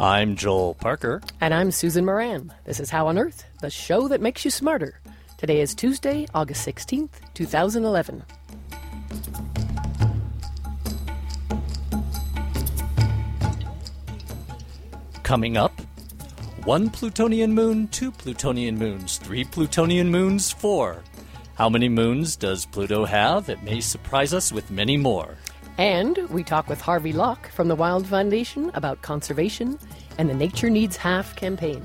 I'm 0.00 0.34
Joel 0.34 0.76
Parker. 0.76 1.20
And 1.42 1.52
I'm 1.52 1.70
Susan 1.70 2.06
Moran. 2.06 2.54
This 2.64 2.80
is 2.80 2.88
How 2.88 3.08
on 3.08 3.18
Earth, 3.18 3.44
the 3.60 3.68
show 3.68 4.08
that 4.08 4.22
makes 4.22 4.46
you 4.46 4.50
smarter. 4.50 4.98
Today 5.36 5.60
is 5.60 5.74
Tuesday, 5.74 6.26
August 6.32 6.66
16th, 6.66 7.10
2011. 7.34 8.24
Coming 15.22 15.58
up, 15.58 15.78
one 16.64 16.88
Plutonian 16.88 17.52
moon, 17.52 17.86
two 17.88 18.10
Plutonian 18.10 18.78
moons, 18.78 19.18
three 19.18 19.44
Plutonian 19.44 20.10
moons, 20.10 20.50
four. 20.50 21.02
How 21.56 21.68
many 21.68 21.90
moons 21.90 22.36
does 22.36 22.64
Pluto 22.64 23.04
have? 23.04 23.50
It 23.50 23.62
may 23.62 23.82
surprise 23.82 24.32
us 24.32 24.50
with 24.50 24.70
many 24.70 24.96
more. 24.96 25.36
And 25.80 26.18
we 26.28 26.44
talk 26.44 26.68
with 26.68 26.78
Harvey 26.78 27.14
Locke 27.14 27.50
from 27.52 27.68
the 27.68 27.74
Wild 27.74 28.06
Foundation 28.06 28.70
about 28.74 29.00
conservation 29.00 29.78
and 30.18 30.28
the 30.28 30.34
Nature 30.34 30.68
Needs 30.68 30.98
Half 30.98 31.36
campaign. 31.36 31.82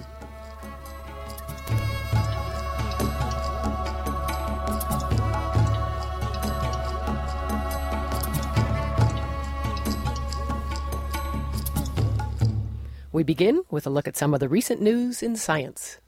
We 13.14 13.23
begin 13.23 13.64
with 13.72 13.88
a 13.88 13.89
look 13.89 14.09
at 14.09 14.17
some 14.17 14.34
of 14.34 14.41
the 14.41 14.50
recent 14.50 14.81
news 14.81 15.23
in 15.23 15.38
science. 15.38 16.00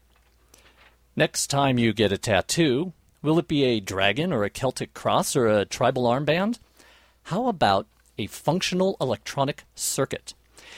Next 1.16 1.48
time 1.48 1.80
you 1.80 1.94
get 1.94 2.12
a 2.12 2.18
tattoo, 2.18 2.92
will 3.22 3.40
it 3.40 3.48
be 3.48 3.64
a 3.64 3.80
dragon 3.80 4.34
or 4.34 4.44
a 4.44 4.50
Celtic 4.50 4.94
cross 4.94 5.38
or 5.38 5.48
a 5.48 5.64
tribal 5.64 6.04
armband? 6.04 6.60
How 7.28 7.48
about 7.48 7.88
a 8.18 8.28
functional 8.28 8.96
electronic 9.02 9.66
circuit? 9.76 10.34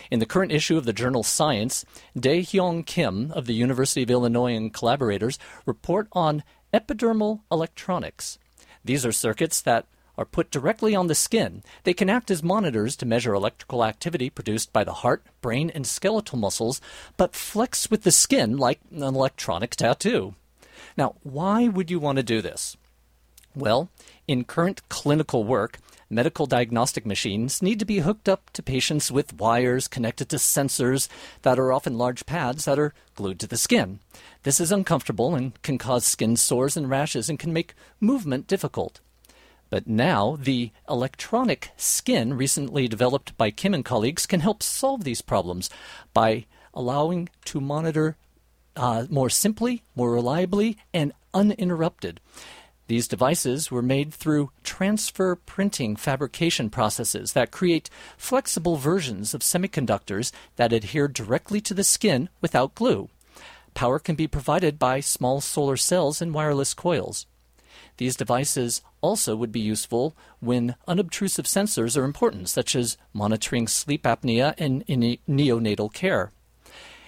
In 0.09 0.17
the 0.17 0.25
current 0.25 0.51
issue 0.51 0.77
of 0.77 0.85
the 0.85 0.93
journal 0.93 1.21
Science, 1.21 1.85
Dae 2.19 2.39
Hyung 2.39 2.83
Kim 2.83 3.31
of 3.33 3.45
the 3.45 3.53
University 3.53 4.01
of 4.01 4.09
Illinois 4.09 4.55
and 4.55 4.73
collaborators 4.73 5.37
report 5.67 6.07
on 6.11 6.41
epidermal 6.73 7.41
electronics. 7.51 8.39
These 8.83 9.05
are 9.05 9.11
circuits 9.11 9.61
that 9.61 9.85
are 10.17 10.25
put 10.25 10.49
directly 10.49 10.95
on 10.95 11.05
the 11.05 11.13
skin. 11.13 11.61
They 11.83 11.93
can 11.93 12.09
act 12.09 12.31
as 12.31 12.41
monitors 12.41 12.95
to 12.95 13.05
measure 13.05 13.35
electrical 13.35 13.85
activity 13.85 14.31
produced 14.31 14.73
by 14.73 14.83
the 14.83 14.93
heart, 15.05 15.23
brain, 15.41 15.69
and 15.69 15.85
skeletal 15.85 16.39
muscles, 16.39 16.81
but 17.15 17.35
flex 17.35 17.91
with 17.91 18.01
the 18.01 18.11
skin 18.11 18.57
like 18.57 18.79
an 18.89 19.03
electronic 19.03 19.75
tattoo. 19.75 20.33
Now, 20.97 21.13
why 21.21 21.67
would 21.67 21.91
you 21.91 21.99
want 21.99 22.15
to 22.15 22.23
do 22.23 22.41
this? 22.41 22.75
Well, 23.59 23.89
in 24.25 24.45
current 24.45 24.87
clinical 24.87 25.43
work, 25.43 25.79
medical 26.09 26.45
diagnostic 26.45 27.05
machines 27.05 27.61
need 27.61 27.77
to 27.79 27.85
be 27.85 27.99
hooked 27.99 28.29
up 28.29 28.49
to 28.51 28.63
patients 28.63 29.11
with 29.11 29.37
wires 29.37 29.89
connected 29.89 30.29
to 30.29 30.37
sensors 30.37 31.09
that 31.41 31.59
are 31.59 31.73
often 31.73 31.97
large 31.97 32.25
pads 32.25 32.63
that 32.63 32.79
are 32.79 32.93
glued 33.15 33.37
to 33.41 33.47
the 33.47 33.57
skin. 33.57 33.99
This 34.43 34.61
is 34.61 34.71
uncomfortable 34.71 35.35
and 35.35 35.61
can 35.61 35.77
cause 35.77 36.05
skin 36.05 36.37
sores 36.37 36.77
and 36.77 36.89
rashes 36.89 37.29
and 37.29 37.37
can 37.37 37.51
make 37.51 37.73
movement 37.99 38.47
difficult. 38.47 39.01
But 39.69 39.87
now, 39.87 40.37
the 40.39 40.71
electronic 40.87 41.71
skin 41.75 42.35
recently 42.35 42.87
developed 42.87 43.37
by 43.37 43.51
Kim 43.51 43.73
and 43.73 43.83
colleagues 43.83 44.25
can 44.25 44.39
help 44.39 44.63
solve 44.63 45.03
these 45.03 45.21
problems 45.21 45.69
by 46.13 46.45
allowing 46.73 47.27
to 47.45 47.59
monitor 47.59 48.15
uh, 48.77 49.05
more 49.09 49.29
simply, 49.29 49.83
more 49.95 50.11
reliably, 50.13 50.77
and 50.93 51.11
uninterrupted. 51.33 52.21
These 52.89 53.07
devices 53.07 53.69
were 53.69 53.83
made 53.83 54.11
through 54.11 54.49
transfer 54.63 55.35
printing 55.35 55.95
fabrication 55.95 56.71
processes 56.71 57.33
that 57.33 57.51
create 57.51 57.87
flexible 58.17 58.77
versions 58.77 59.35
of 59.35 59.41
semiconductors 59.41 60.31
that 60.55 60.73
adhere 60.73 61.07
directly 61.07 61.61
to 61.61 61.75
the 61.75 61.83
skin 61.83 62.29
without 62.41 62.73
glue. 62.73 63.09
Power 63.75 63.99
can 63.99 64.15
be 64.15 64.25
provided 64.25 64.79
by 64.79 65.01
small 65.01 65.39
solar 65.39 65.77
cells 65.77 66.19
and 66.19 66.33
wireless 66.33 66.73
coils. 66.73 67.27
These 67.97 68.15
devices 68.15 68.81
also 69.01 69.35
would 69.35 69.51
be 69.51 69.59
useful 69.59 70.15
when 70.39 70.73
unobtrusive 70.87 71.45
sensors 71.45 71.95
are 71.95 72.03
important, 72.03 72.49
such 72.49 72.75
as 72.75 72.97
monitoring 73.13 73.67
sleep 73.67 74.01
apnea 74.01 74.55
and 74.57 74.83
in 74.87 75.19
neonatal 75.29 75.93
care. 75.93 76.31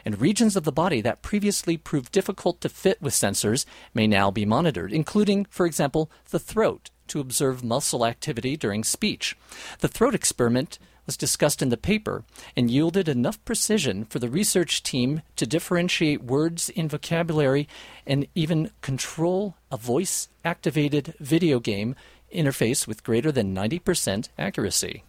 And 0.06 0.20
regions 0.20 0.56
of 0.56 0.64
the 0.64 0.72
body 0.72 1.02
that 1.02 1.22
previously 1.22 1.78
proved 1.78 2.12
difficult 2.12 2.62
to 2.62 2.70
fit 2.70 3.02
with 3.02 3.14
sensors 3.14 3.66
may 3.94 4.08
now 4.08 4.32
be 4.32 4.46
monitored, 4.46 4.94
including, 4.94 5.46
for 5.50 5.66
example, 5.66 6.10
the 6.30 6.40
throat 6.40 6.90
to 7.08 7.20
observe 7.20 7.64
muscle 7.64 8.06
activity 8.06 8.56
during 8.56 8.84
speech. 8.84 9.38
The 9.80 9.88
throat 9.88 10.16
experiment 10.16 10.80
was 11.06 11.18
discussed 11.18 11.62
in 11.62 11.70
the 11.70 11.78
paper 11.78 12.24
and 12.56 12.72
yielded 12.72 13.10
enough 13.10 13.44
precision 13.44 14.06
for 14.06 14.20
the 14.20 14.30
research 14.30 14.84
team 14.84 15.22
to 15.36 15.46
differentiate 15.46 16.24
words 16.24 16.70
in 16.70 16.88
vocabulary 16.88 17.68
and 18.06 18.28
even 18.36 18.72
control 18.82 19.56
a 19.72 19.78
voice 19.78 20.30
activated 20.46 21.14
video 21.20 21.60
game 21.60 21.96
interface 22.34 22.88
with 22.88 23.04
greater 23.04 23.32
than 23.32 23.54
90% 23.56 24.30
accuracy. 24.38 25.04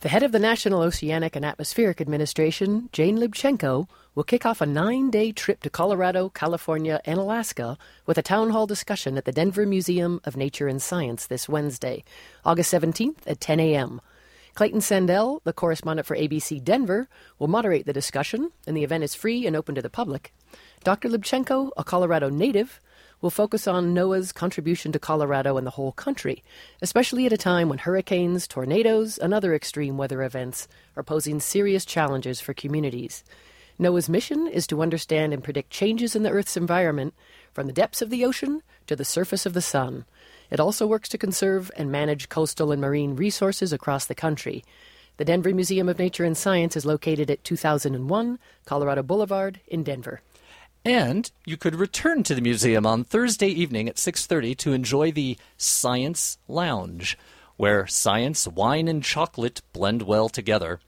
The 0.00 0.08
head 0.08 0.22
of 0.22 0.32
the 0.32 0.38
National 0.38 0.82
Oceanic 0.82 1.36
and 1.36 1.44
Atmospheric 1.44 2.00
Administration, 2.00 2.88
Jane 2.92 3.18
Lubchenco, 3.18 3.86
will 4.14 4.24
kick 4.24 4.44
off 4.44 4.60
a 4.60 4.66
nine 4.66 5.10
day 5.10 5.32
trip 5.32 5.60
to 5.60 5.70
Colorado, 5.70 6.28
California, 6.28 7.00
and 7.04 7.18
Alaska 7.18 7.78
with 8.06 8.18
a 8.18 8.22
town 8.22 8.50
hall 8.50 8.66
discussion 8.66 9.16
at 9.16 9.24
the 9.24 9.32
Denver 9.32 9.66
Museum 9.66 10.20
of 10.24 10.36
Nature 10.36 10.68
and 10.68 10.82
Science 10.82 11.26
this 11.26 11.48
Wednesday, 11.48 12.02
August 12.44 12.72
17th 12.72 13.18
at 13.26 13.40
10 13.40 13.60
a.m. 13.60 14.00
Clayton 14.54 14.80
Sandell, 14.80 15.40
the 15.44 15.52
correspondent 15.52 16.06
for 16.06 16.16
ABC 16.16 16.62
Denver, 16.62 17.08
will 17.38 17.46
moderate 17.48 17.86
the 17.86 17.92
discussion, 17.92 18.50
and 18.66 18.76
the 18.76 18.82
event 18.82 19.04
is 19.04 19.14
free 19.14 19.46
and 19.46 19.54
open 19.54 19.76
to 19.76 19.82
the 19.82 19.88
public. 19.88 20.32
Dr. 20.82 21.08
Lubchenco, 21.08 21.70
a 21.76 21.84
Colorado 21.84 22.28
native, 22.28 22.80
will 23.20 23.30
focus 23.30 23.68
on 23.68 23.94
NOAA's 23.94 24.32
contribution 24.32 24.92
to 24.92 24.98
Colorado 24.98 25.56
and 25.56 25.66
the 25.66 25.72
whole 25.72 25.92
country, 25.92 26.42
especially 26.82 27.26
at 27.26 27.32
a 27.32 27.38
time 27.38 27.68
when 27.68 27.78
hurricanes, 27.78 28.48
tornadoes, 28.48 29.18
and 29.18 29.32
other 29.32 29.54
extreme 29.54 29.96
weather 29.96 30.22
events 30.22 30.66
are 30.96 31.02
posing 31.02 31.38
serious 31.38 31.84
challenges 31.84 32.40
for 32.40 32.54
communities. 32.54 33.22
NOAA's 33.80 34.10
mission 34.10 34.46
is 34.46 34.66
to 34.66 34.82
understand 34.82 35.32
and 35.32 35.42
predict 35.42 35.70
changes 35.70 36.14
in 36.14 36.22
the 36.22 36.30
Earth's 36.30 36.56
environment 36.56 37.14
from 37.54 37.66
the 37.66 37.72
depths 37.72 38.02
of 38.02 38.10
the 38.10 38.26
ocean 38.26 38.62
to 38.86 38.94
the 38.94 39.06
surface 39.06 39.46
of 39.46 39.54
the 39.54 39.62
sun. 39.62 40.04
It 40.50 40.60
also 40.60 40.86
works 40.86 41.08
to 41.08 41.18
conserve 41.18 41.70
and 41.76 41.90
manage 41.90 42.28
coastal 42.28 42.72
and 42.72 42.80
marine 42.80 43.16
resources 43.16 43.72
across 43.72 44.04
the 44.04 44.14
country. 44.14 44.62
The 45.16 45.24
Denver 45.24 45.54
Museum 45.54 45.88
of 45.88 45.98
Nature 45.98 46.24
and 46.24 46.36
Science 46.36 46.76
is 46.76 46.84
located 46.84 47.30
at 47.30 47.42
2001 47.42 48.38
Colorado 48.66 49.02
Boulevard 49.02 49.60
in 49.66 49.82
Denver. 49.82 50.20
And 50.84 51.30
you 51.46 51.56
could 51.56 51.74
return 51.74 52.22
to 52.24 52.34
the 52.34 52.40
museum 52.42 52.84
on 52.86 53.04
Thursday 53.04 53.48
evening 53.48 53.88
at 53.88 53.98
6:30 53.98 54.54
to 54.56 54.72
enjoy 54.72 55.10
the 55.10 55.38
Science 55.56 56.36
Lounge, 56.48 57.16
where 57.56 57.86
science, 57.86 58.46
wine 58.46 58.88
and 58.88 59.02
chocolate 59.02 59.62
blend 59.72 60.02
well 60.02 60.28
together. 60.28 60.80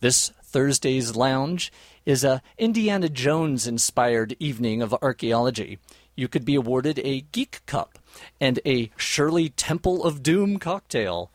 This 0.00 0.32
Thursday's 0.48 1.14
lounge 1.14 1.70
is 2.06 2.24
a 2.24 2.40
Indiana 2.56 3.10
Jones 3.10 3.66
inspired 3.66 4.34
evening 4.38 4.80
of 4.80 4.94
archaeology. 5.02 5.78
You 6.16 6.26
could 6.26 6.46
be 6.46 6.54
awarded 6.54 6.98
a 7.00 7.20
Geek 7.32 7.60
Cup 7.66 7.98
and 8.40 8.58
a 8.64 8.90
Shirley 8.96 9.50
Temple 9.50 10.02
of 10.02 10.22
Doom 10.22 10.58
cocktail. 10.58 11.30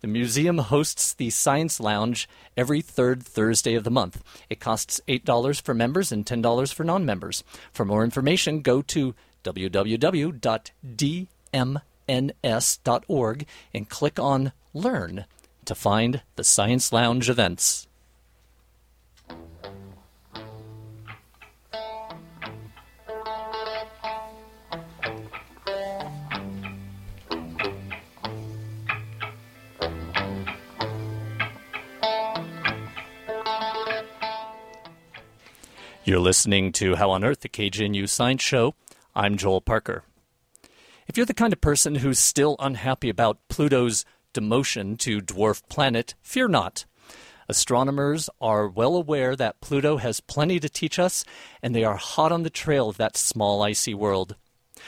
The 0.00 0.06
museum 0.08 0.58
hosts 0.58 1.12
the 1.12 1.28
Science 1.30 1.78
Lounge 1.78 2.28
every 2.56 2.80
third 2.80 3.22
Thursday 3.22 3.74
of 3.74 3.84
the 3.84 3.90
month. 3.90 4.24
It 4.48 4.60
costs 4.60 5.00
$8 5.08 5.60
for 5.60 5.74
members 5.74 6.10
and 6.10 6.24
$10 6.24 6.72
for 6.72 6.84
non 6.84 7.04
members. 7.04 7.44
For 7.72 7.84
more 7.84 8.02
information, 8.02 8.62
go 8.62 8.80
to 8.82 9.14
www.dmns.org 9.44 10.36
and 13.74 13.88
click 13.88 14.18
on 14.18 14.52
Learn 14.72 15.26
to 15.64 15.74
find 15.74 16.22
the 16.36 16.44
Science 16.44 16.92
Lounge 16.92 17.28
events. 17.30 17.86
You're 36.14 36.22
listening 36.22 36.70
to 36.74 36.94
How 36.94 37.10
on 37.10 37.24
Earth, 37.24 37.40
the 37.40 37.48
KGNU 37.48 38.08
Science 38.08 38.40
Show. 38.40 38.76
I'm 39.16 39.36
Joel 39.36 39.60
Parker. 39.60 40.04
If 41.08 41.16
you're 41.16 41.26
the 41.26 41.34
kind 41.34 41.52
of 41.52 41.60
person 41.60 41.96
who's 41.96 42.20
still 42.20 42.54
unhappy 42.60 43.08
about 43.08 43.40
Pluto's 43.48 44.04
demotion 44.32 44.96
to 44.98 45.20
dwarf 45.20 45.68
planet, 45.68 46.14
fear 46.22 46.46
not. 46.46 46.84
Astronomers 47.48 48.30
are 48.40 48.68
well 48.68 48.94
aware 48.94 49.34
that 49.34 49.60
Pluto 49.60 49.96
has 49.96 50.20
plenty 50.20 50.60
to 50.60 50.68
teach 50.68 51.00
us, 51.00 51.24
and 51.60 51.74
they 51.74 51.82
are 51.82 51.96
hot 51.96 52.30
on 52.30 52.44
the 52.44 52.48
trail 52.48 52.88
of 52.88 52.96
that 52.96 53.16
small 53.16 53.60
icy 53.64 53.92
world. 53.92 54.36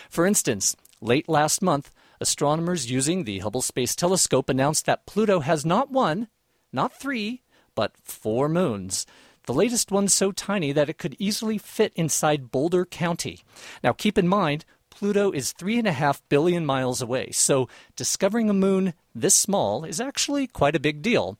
For 0.08 0.26
instance, 0.26 0.76
late 1.00 1.29
last 1.29 1.61
month, 1.61 1.90
astronomers 2.20 2.88
using 2.88 3.25
the 3.25 3.40
Hubble 3.40 3.62
Space 3.62 3.96
Telescope 3.96 4.49
announced 4.49 4.87
that 4.87 5.06
Pluto 5.06 5.40
has 5.40 5.67
not 5.67 5.90
one, 5.90 6.29
not 6.72 6.96
three, 6.96 7.43
but 7.75 7.96
four 8.05 8.49
moons 8.49 9.06
The 9.46 9.54
latest 9.54 9.93
one's 9.93 10.12
so 10.12 10.32
tiny 10.32 10.72
that 10.72 10.88
it 10.88 10.98
could 10.98 11.16
easily 11.19 11.56
fit 11.56 11.93
inside 11.94 12.50
Boulder 12.50 12.84
County. 12.84 13.44
Now, 13.82 13.93
keep 13.93 14.19
in 14.19 14.26
mind, 14.26 14.64
Pluto 14.90 15.31
is 15.31 15.52
three 15.52 15.78
and 15.78 15.87
a 15.87 15.93
half 15.93 16.20
billion 16.28 16.66
miles 16.66 17.00
away, 17.00 17.31
so 17.31 17.69
discovering 17.94 18.50
a 18.50 18.54
moon 18.54 18.94
this 19.14 19.37
small 19.37 19.84
is 19.84 20.00
actually 20.00 20.46
quite 20.46 20.75
a 20.75 20.81
big 20.81 21.00
deal. 21.00 21.38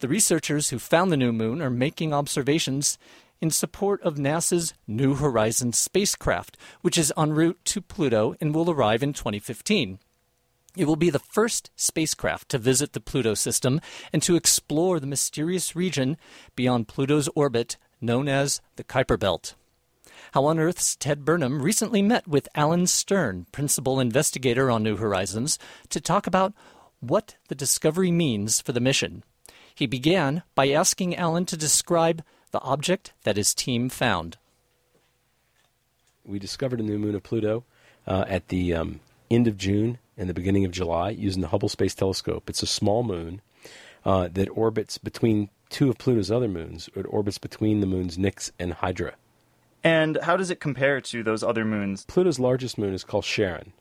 The 0.00 0.08
researchers 0.08 0.70
who 0.70 0.78
found 0.80 1.12
the 1.12 1.16
new 1.16 1.32
moon 1.32 1.62
are 1.62 1.70
making 1.70 2.12
observations 2.12 2.98
in 3.40 3.50
support 3.50 4.02
of 4.02 4.16
NASA's 4.16 4.74
New 4.86 5.14
Horizons 5.14 5.78
spacecraft, 5.78 6.56
which 6.80 6.98
is 6.98 7.12
en 7.16 7.32
route 7.34 7.58
to 7.66 7.80
Pluto 7.80 8.34
and 8.40 8.54
will 8.54 8.70
arrive 8.70 9.02
in 9.02 9.12
2015. 9.12 9.98
It 10.76 10.86
will 10.86 10.96
be 10.96 11.10
the 11.10 11.20
first 11.20 11.70
spacecraft 11.76 12.48
to 12.48 12.58
visit 12.58 12.92
the 12.92 13.00
Pluto 13.00 13.34
system 13.34 13.80
and 14.12 14.20
to 14.22 14.34
explore 14.34 14.98
the 14.98 15.06
mysterious 15.06 15.76
region 15.76 16.16
beyond 16.56 16.88
Pluto's 16.88 17.28
orbit 17.36 17.76
known 18.00 18.28
as 18.28 18.60
the 18.76 18.84
Kuiper 18.84 19.18
Belt. 19.18 19.54
How 20.32 20.46
on 20.46 20.58
Earth's 20.58 20.96
Ted 20.96 21.24
Burnham 21.24 21.62
recently 21.62 22.02
met 22.02 22.26
with 22.26 22.48
Alan 22.56 22.88
Stern, 22.88 23.46
principal 23.52 24.00
investigator 24.00 24.68
on 24.68 24.82
New 24.82 24.96
Horizons, 24.96 25.60
to 25.90 26.00
talk 26.00 26.26
about 26.26 26.52
what 26.98 27.36
the 27.48 27.54
discovery 27.54 28.10
means 28.10 28.60
for 28.60 28.72
the 28.72 28.80
mission. 28.80 29.22
He 29.72 29.86
began 29.86 30.42
by 30.56 30.70
asking 30.70 31.14
Alan 31.14 31.46
to 31.46 31.56
describe 31.56 32.24
the 32.50 32.60
object 32.60 33.12
that 33.22 33.36
his 33.36 33.54
team 33.54 33.88
found. 33.88 34.38
We 36.24 36.38
discovered 36.40 36.80
a 36.80 36.84
new 36.84 36.98
moon 36.98 37.14
of 37.14 37.22
Pluto 37.22 37.64
uh, 38.06 38.24
at 38.26 38.48
the 38.48 38.74
um, 38.74 39.00
end 39.30 39.46
of 39.46 39.56
June 39.56 39.98
and 40.16 40.28
the 40.28 40.34
beginning 40.34 40.64
of 40.64 40.70
July 40.70 41.10
using 41.10 41.42
the 41.42 41.48
Hubble 41.48 41.68
Space 41.68 41.94
Telescope. 41.94 42.48
It's 42.48 42.62
a 42.62 42.66
small 42.66 43.02
moon 43.02 43.40
uh, 44.04 44.28
that 44.32 44.48
orbits 44.48 44.98
between 44.98 45.50
two 45.70 45.90
of 45.90 45.98
Pluto's 45.98 46.30
other 46.30 46.48
moons. 46.48 46.88
It 46.94 47.06
orbits 47.08 47.38
between 47.38 47.80
the 47.80 47.86
moons 47.86 48.18
Nix 48.18 48.52
and 48.58 48.74
Hydra. 48.74 49.14
And 49.82 50.18
how 50.22 50.36
does 50.36 50.50
it 50.50 50.60
compare 50.60 51.00
to 51.00 51.22
those 51.22 51.42
other 51.42 51.64
moons? 51.64 52.04
Pluto's 52.06 52.38
largest 52.38 52.78
moon 52.78 52.94
is 52.94 53.04
called 53.04 53.24
Charon, 53.24 53.72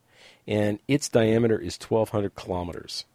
and 0.48 0.80
its 0.88 1.08
diameter 1.08 1.58
is 1.58 1.78
1,200 1.78 2.36
kilometers. 2.36 3.06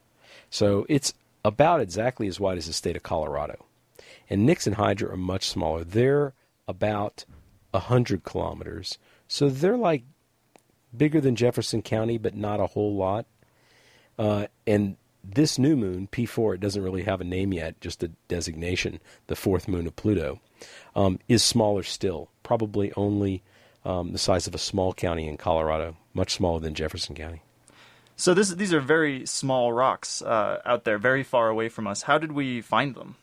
So 0.50 0.86
it's 0.88 1.12
about 1.44 1.80
exactly 1.80 2.28
as 2.28 2.40
wide 2.40 2.58
as 2.58 2.66
the 2.66 2.72
state 2.72 2.96
of 2.96 3.02
Colorado. 3.02 3.66
And 4.30 4.46
Nix 4.46 4.66
and 4.66 4.76
Hydra 4.76 5.12
are 5.12 5.16
much 5.16 5.48
smaller. 5.48 5.84
They're 5.84 6.34
about 6.66 7.24
100 7.72 8.24
kilometers. 8.24 8.98
So 9.26 9.48
they're 9.48 9.76
like 9.76 10.04
bigger 10.96 11.20
than 11.20 11.36
Jefferson 11.36 11.82
County, 11.82 12.18
but 12.18 12.34
not 12.34 12.60
a 12.60 12.68
whole 12.68 12.94
lot. 12.94 13.26
Uh, 14.18 14.46
and 14.66 14.96
this 15.24 15.58
new 15.58 15.76
moon, 15.76 16.08
P4, 16.10 16.54
it 16.54 16.60
doesn't 16.60 16.82
really 16.82 17.02
have 17.02 17.20
a 17.20 17.24
name 17.24 17.52
yet, 17.52 17.80
just 17.80 18.02
a 18.02 18.08
designation, 18.28 19.00
the 19.26 19.36
fourth 19.36 19.68
moon 19.68 19.86
of 19.86 19.96
Pluto, 19.96 20.40
um, 20.96 21.18
is 21.28 21.42
smaller 21.42 21.82
still, 21.82 22.30
probably 22.42 22.92
only 22.96 23.42
um, 23.84 24.12
the 24.12 24.18
size 24.18 24.46
of 24.46 24.54
a 24.54 24.58
small 24.58 24.92
county 24.92 25.28
in 25.28 25.36
Colorado, 25.36 25.96
much 26.14 26.34
smaller 26.34 26.60
than 26.60 26.74
Jefferson 26.74 27.14
County. 27.14 27.42
So 28.16 28.34
this, 28.34 28.50
these 28.50 28.72
are 28.72 28.80
very 28.80 29.26
small 29.26 29.72
rocks 29.72 30.22
uh, 30.22 30.60
out 30.64 30.84
there, 30.84 30.98
very 30.98 31.22
far 31.22 31.48
away 31.48 31.68
from 31.68 31.86
us. 31.86 32.02
How 32.02 32.18
did 32.18 32.32
we 32.32 32.60
find 32.60 32.94
them? 32.94 33.16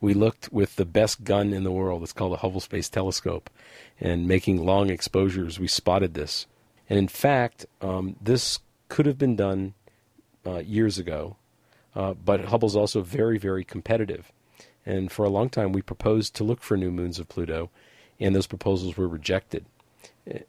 We 0.00 0.14
looked 0.14 0.52
with 0.52 0.76
the 0.76 0.84
best 0.84 1.24
gun 1.24 1.52
in 1.52 1.64
the 1.64 1.72
world. 1.72 2.02
It's 2.02 2.12
called 2.12 2.32
the 2.32 2.36
Hubble 2.36 2.60
Space 2.60 2.88
Telescope. 2.88 3.50
And 3.98 4.28
making 4.28 4.64
long 4.64 4.90
exposures, 4.90 5.58
we 5.58 5.66
spotted 5.66 6.14
this. 6.14 6.46
And 6.88 6.98
in 6.98 7.08
fact, 7.08 7.66
um, 7.80 8.16
this 8.20 8.60
could 8.88 9.06
have 9.06 9.18
been 9.18 9.36
done 9.36 9.74
uh, 10.46 10.58
years 10.58 10.98
ago, 10.98 11.36
uh, 11.94 12.14
but 12.14 12.46
Hubble's 12.46 12.76
also 12.76 13.02
very, 13.02 13.38
very 13.38 13.64
competitive. 13.64 14.32
And 14.86 15.12
for 15.12 15.24
a 15.24 15.30
long 15.30 15.50
time, 15.50 15.72
we 15.72 15.82
proposed 15.82 16.34
to 16.36 16.44
look 16.44 16.62
for 16.62 16.76
new 16.76 16.90
moons 16.90 17.18
of 17.18 17.28
Pluto, 17.28 17.70
and 18.18 18.34
those 18.34 18.46
proposals 18.46 18.96
were 18.96 19.08
rejected. 19.08 19.66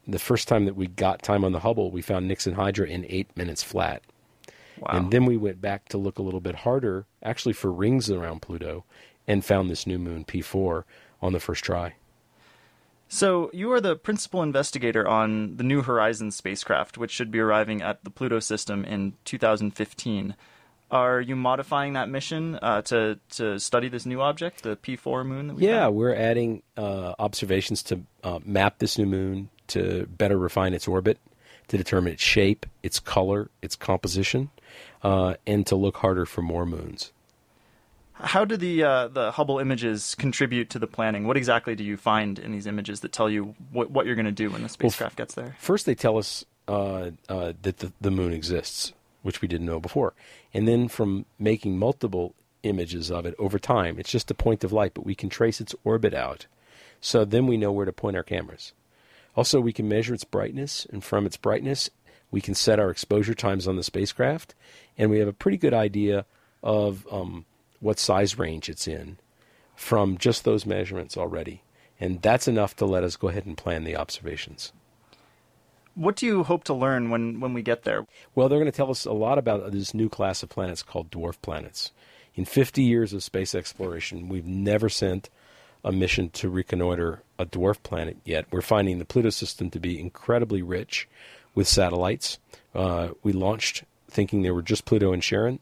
The 0.06 0.18
first 0.18 0.48
time 0.48 0.64
that 0.64 0.76
we 0.76 0.86
got 0.86 1.22
time 1.22 1.44
on 1.44 1.52
the 1.52 1.60
Hubble, 1.60 1.90
we 1.90 2.02
found 2.02 2.26
Nix 2.26 2.46
and 2.46 2.56
Hydra 2.56 2.86
in 2.86 3.06
eight 3.08 3.34
minutes 3.36 3.62
flat. 3.62 4.02
Wow. 4.78 4.90
And 4.92 5.10
then 5.10 5.26
we 5.26 5.36
went 5.36 5.60
back 5.60 5.88
to 5.90 5.98
look 5.98 6.18
a 6.18 6.22
little 6.22 6.40
bit 6.40 6.54
harder, 6.54 7.06
actually 7.22 7.52
for 7.52 7.70
rings 7.70 8.10
around 8.10 8.40
Pluto, 8.40 8.84
and 9.26 9.44
found 9.44 9.68
this 9.68 9.86
new 9.86 9.98
moon, 9.98 10.24
P4, 10.24 10.84
on 11.20 11.32
the 11.32 11.40
first 11.40 11.64
try. 11.64 11.94
So, 13.12 13.50
you 13.52 13.72
are 13.72 13.80
the 13.80 13.96
principal 13.96 14.40
investigator 14.40 15.06
on 15.06 15.56
the 15.56 15.64
New 15.64 15.82
Horizons 15.82 16.36
spacecraft, 16.36 16.96
which 16.96 17.10
should 17.10 17.32
be 17.32 17.40
arriving 17.40 17.82
at 17.82 18.04
the 18.04 18.10
Pluto 18.10 18.38
system 18.38 18.84
in 18.84 19.14
2015. 19.24 20.36
Are 20.92 21.20
you 21.20 21.34
modifying 21.34 21.94
that 21.94 22.08
mission 22.08 22.56
uh, 22.62 22.82
to 22.82 23.18
to 23.30 23.58
study 23.58 23.88
this 23.88 24.06
new 24.06 24.20
object, 24.20 24.62
the 24.62 24.76
P4 24.76 25.26
moon? 25.26 25.48
That 25.48 25.56
we 25.56 25.66
yeah, 25.66 25.86
found? 25.86 25.96
we're 25.96 26.14
adding 26.14 26.62
uh, 26.76 27.14
observations 27.18 27.82
to 27.84 28.00
uh, 28.22 28.38
map 28.44 28.78
this 28.78 28.96
new 28.96 29.06
moon 29.06 29.50
to 29.68 30.06
better 30.06 30.38
refine 30.38 30.72
its 30.72 30.86
orbit, 30.86 31.18
to 31.66 31.76
determine 31.76 32.12
its 32.12 32.22
shape, 32.22 32.64
its 32.84 33.00
color, 33.00 33.50
its 33.60 33.74
composition, 33.74 34.50
uh, 35.02 35.34
and 35.48 35.66
to 35.66 35.74
look 35.74 35.96
harder 35.96 36.26
for 36.26 36.42
more 36.42 36.64
moons. 36.64 37.10
How 38.22 38.44
do 38.44 38.56
the 38.56 38.82
uh, 38.82 39.08
the 39.08 39.30
Hubble 39.32 39.58
images 39.58 40.14
contribute 40.14 40.70
to 40.70 40.78
the 40.78 40.86
planning? 40.86 41.26
What 41.26 41.36
exactly 41.36 41.74
do 41.74 41.84
you 41.84 41.96
find 41.96 42.38
in 42.38 42.52
these 42.52 42.66
images 42.66 43.00
that 43.00 43.12
tell 43.12 43.30
you 43.30 43.54
what, 43.72 43.90
what 43.90 44.06
you're 44.06 44.14
going 44.14 44.26
to 44.26 44.32
do 44.32 44.50
when 44.50 44.62
the 44.62 44.68
spacecraft 44.68 45.18
well, 45.18 45.24
gets 45.24 45.34
there? 45.34 45.56
First, 45.58 45.86
they 45.86 45.94
tell 45.94 46.18
us 46.18 46.44
uh, 46.68 47.10
uh, 47.28 47.52
that 47.62 47.78
the, 47.78 47.92
the 48.00 48.10
moon 48.10 48.32
exists, 48.32 48.92
which 49.22 49.42
we 49.42 49.48
didn't 49.48 49.66
know 49.66 49.80
before, 49.80 50.14
and 50.52 50.68
then 50.68 50.88
from 50.88 51.24
making 51.38 51.78
multiple 51.78 52.34
images 52.62 53.10
of 53.10 53.24
it 53.26 53.34
over 53.38 53.58
time, 53.58 53.98
it's 53.98 54.10
just 54.10 54.30
a 54.30 54.34
point 54.34 54.64
of 54.64 54.72
light, 54.72 54.92
but 54.94 55.06
we 55.06 55.14
can 55.14 55.28
trace 55.28 55.60
its 55.60 55.74
orbit 55.84 56.14
out. 56.14 56.46
So 57.00 57.24
then 57.24 57.46
we 57.46 57.56
know 57.56 57.72
where 57.72 57.86
to 57.86 57.92
point 57.92 58.16
our 58.16 58.22
cameras. 58.22 58.72
Also, 59.36 59.60
we 59.60 59.72
can 59.72 59.88
measure 59.88 60.12
its 60.12 60.24
brightness, 60.24 60.86
and 60.92 61.02
from 61.02 61.24
its 61.24 61.36
brightness, 61.36 61.88
we 62.30 62.40
can 62.40 62.54
set 62.54 62.78
our 62.78 62.90
exposure 62.90 63.34
times 63.34 63.66
on 63.66 63.76
the 63.76 63.82
spacecraft, 63.82 64.54
and 64.98 65.10
we 65.10 65.18
have 65.18 65.28
a 65.28 65.32
pretty 65.32 65.56
good 65.56 65.74
idea 65.74 66.26
of 66.62 67.06
um, 67.10 67.46
what 67.80 67.98
size 67.98 68.38
range 68.38 68.68
it's 68.68 68.86
in 68.86 69.18
from 69.74 70.18
just 70.18 70.44
those 70.44 70.66
measurements 70.66 71.16
already. 71.16 71.62
And 71.98 72.22
that's 72.22 72.48
enough 72.48 72.76
to 72.76 72.86
let 72.86 73.04
us 73.04 73.16
go 73.16 73.28
ahead 73.28 73.46
and 73.46 73.56
plan 73.56 73.84
the 73.84 73.96
observations. 73.96 74.72
What 75.94 76.16
do 76.16 76.26
you 76.26 76.44
hope 76.44 76.64
to 76.64 76.74
learn 76.74 77.10
when, 77.10 77.40
when 77.40 77.52
we 77.52 77.62
get 77.62 77.82
there? 77.82 78.06
Well, 78.34 78.48
they're 78.48 78.58
going 78.58 78.70
to 78.70 78.76
tell 78.76 78.90
us 78.90 79.04
a 79.04 79.12
lot 79.12 79.38
about 79.38 79.70
this 79.72 79.92
new 79.92 80.08
class 80.08 80.42
of 80.42 80.48
planets 80.48 80.82
called 80.82 81.10
dwarf 81.10 81.40
planets. 81.42 81.92
In 82.34 82.44
50 82.44 82.82
years 82.82 83.12
of 83.12 83.22
space 83.22 83.54
exploration, 83.54 84.28
we've 84.28 84.46
never 84.46 84.88
sent 84.88 85.28
a 85.84 85.92
mission 85.92 86.30
to 86.30 86.48
reconnoiter 86.48 87.22
a 87.38 87.44
dwarf 87.44 87.82
planet 87.82 88.18
yet. 88.24 88.46
We're 88.50 88.60
finding 88.60 88.98
the 88.98 89.04
Pluto 89.04 89.30
system 89.30 89.70
to 89.70 89.80
be 89.80 89.98
incredibly 89.98 90.62
rich 90.62 91.08
with 91.54 91.66
satellites. 91.66 92.38
Uh, 92.74 93.10
we 93.22 93.32
launched 93.32 93.84
thinking 94.08 94.42
there 94.42 94.54
were 94.54 94.62
just 94.62 94.84
Pluto 94.84 95.12
and 95.12 95.22
Charon. 95.22 95.58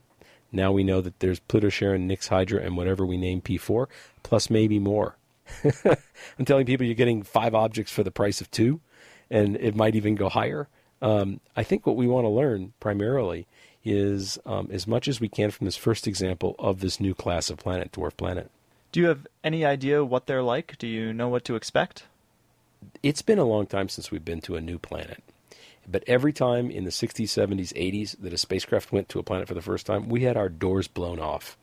Now 0.51 0.71
we 0.71 0.83
know 0.83 1.01
that 1.01 1.19
there's 1.19 1.39
Pluto, 1.39 1.69
Charon, 1.69 2.07
Nix, 2.07 2.27
Hydra, 2.27 2.61
and 2.61 2.75
whatever 2.75 3.05
we 3.05 3.17
name 3.17 3.41
P4, 3.41 3.87
plus 4.23 4.49
maybe 4.49 4.79
more. 4.79 5.15
I'm 5.63 6.45
telling 6.45 6.65
people 6.65 6.85
you're 6.85 6.95
getting 6.95 7.23
five 7.23 7.53
objects 7.53 7.91
for 7.91 8.03
the 8.03 8.11
price 8.11 8.41
of 8.41 8.49
two, 8.51 8.79
and 9.29 9.55
it 9.57 9.75
might 9.75 9.95
even 9.95 10.15
go 10.15 10.29
higher. 10.29 10.67
Um, 11.01 11.39
I 11.55 11.63
think 11.63 11.85
what 11.85 11.95
we 11.95 12.07
want 12.07 12.25
to 12.25 12.29
learn 12.29 12.73
primarily 12.79 13.47
is 13.85 14.37
um, 14.45 14.69
as 14.71 14.87
much 14.87 15.07
as 15.07 15.21
we 15.21 15.29
can 15.29 15.51
from 15.51 15.65
this 15.65 15.77
first 15.77 16.07
example 16.07 16.55
of 16.59 16.81
this 16.81 16.99
new 16.99 17.13
class 17.13 17.49
of 17.49 17.57
planet, 17.57 17.91
dwarf 17.91 18.17
planet. 18.17 18.51
Do 18.91 18.99
you 18.99 19.07
have 19.07 19.27
any 19.43 19.63
idea 19.63 20.03
what 20.03 20.25
they're 20.25 20.43
like? 20.43 20.77
Do 20.77 20.87
you 20.87 21.13
know 21.13 21.29
what 21.29 21.45
to 21.45 21.55
expect? 21.55 22.03
It's 23.03 23.21
been 23.21 23.39
a 23.39 23.45
long 23.45 23.67
time 23.67 23.87
since 23.87 24.11
we've 24.11 24.25
been 24.25 24.41
to 24.41 24.55
a 24.55 24.61
new 24.61 24.79
planet. 24.79 25.23
But 25.91 26.03
every 26.05 26.33
time 26.33 26.69
in 26.69 26.83
the 26.83 26.91
60s, 26.91 27.25
70s, 27.25 27.73
80s 27.73 28.15
that 28.21 28.33
a 28.33 28.37
spacecraft 28.37 28.91
went 28.91 29.09
to 29.09 29.19
a 29.19 29.23
planet 29.23 29.47
for 29.47 29.55
the 29.55 29.61
first 29.61 29.85
time, 29.85 30.07
we 30.07 30.21
had 30.21 30.37
our 30.37 30.49
doors 30.49 30.87
blown 30.87 31.19
off. 31.19 31.57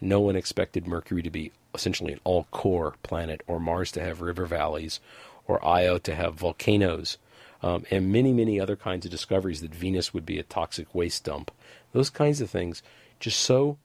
No 0.00 0.20
one 0.20 0.36
expected 0.36 0.86
Mercury 0.86 1.22
to 1.22 1.30
be 1.30 1.52
essentially 1.74 2.12
an 2.12 2.20
all 2.22 2.46
core 2.50 2.94
planet, 3.02 3.42
or 3.46 3.58
Mars 3.58 3.90
to 3.92 4.02
have 4.02 4.20
river 4.20 4.46
valleys, 4.46 5.00
or 5.48 5.64
Io 5.64 5.98
to 5.98 6.14
have 6.14 6.34
volcanoes, 6.34 7.18
um, 7.62 7.84
and 7.90 8.12
many, 8.12 8.32
many 8.32 8.60
other 8.60 8.76
kinds 8.76 9.04
of 9.04 9.10
discoveries 9.10 9.62
that 9.62 9.74
Venus 9.74 10.14
would 10.14 10.26
be 10.26 10.38
a 10.38 10.44
toxic 10.44 10.94
waste 10.94 11.24
dump. 11.24 11.50
Those 11.92 12.10
kinds 12.10 12.40
of 12.40 12.50
things 12.50 12.82
just 13.18 13.40
so 13.40 13.78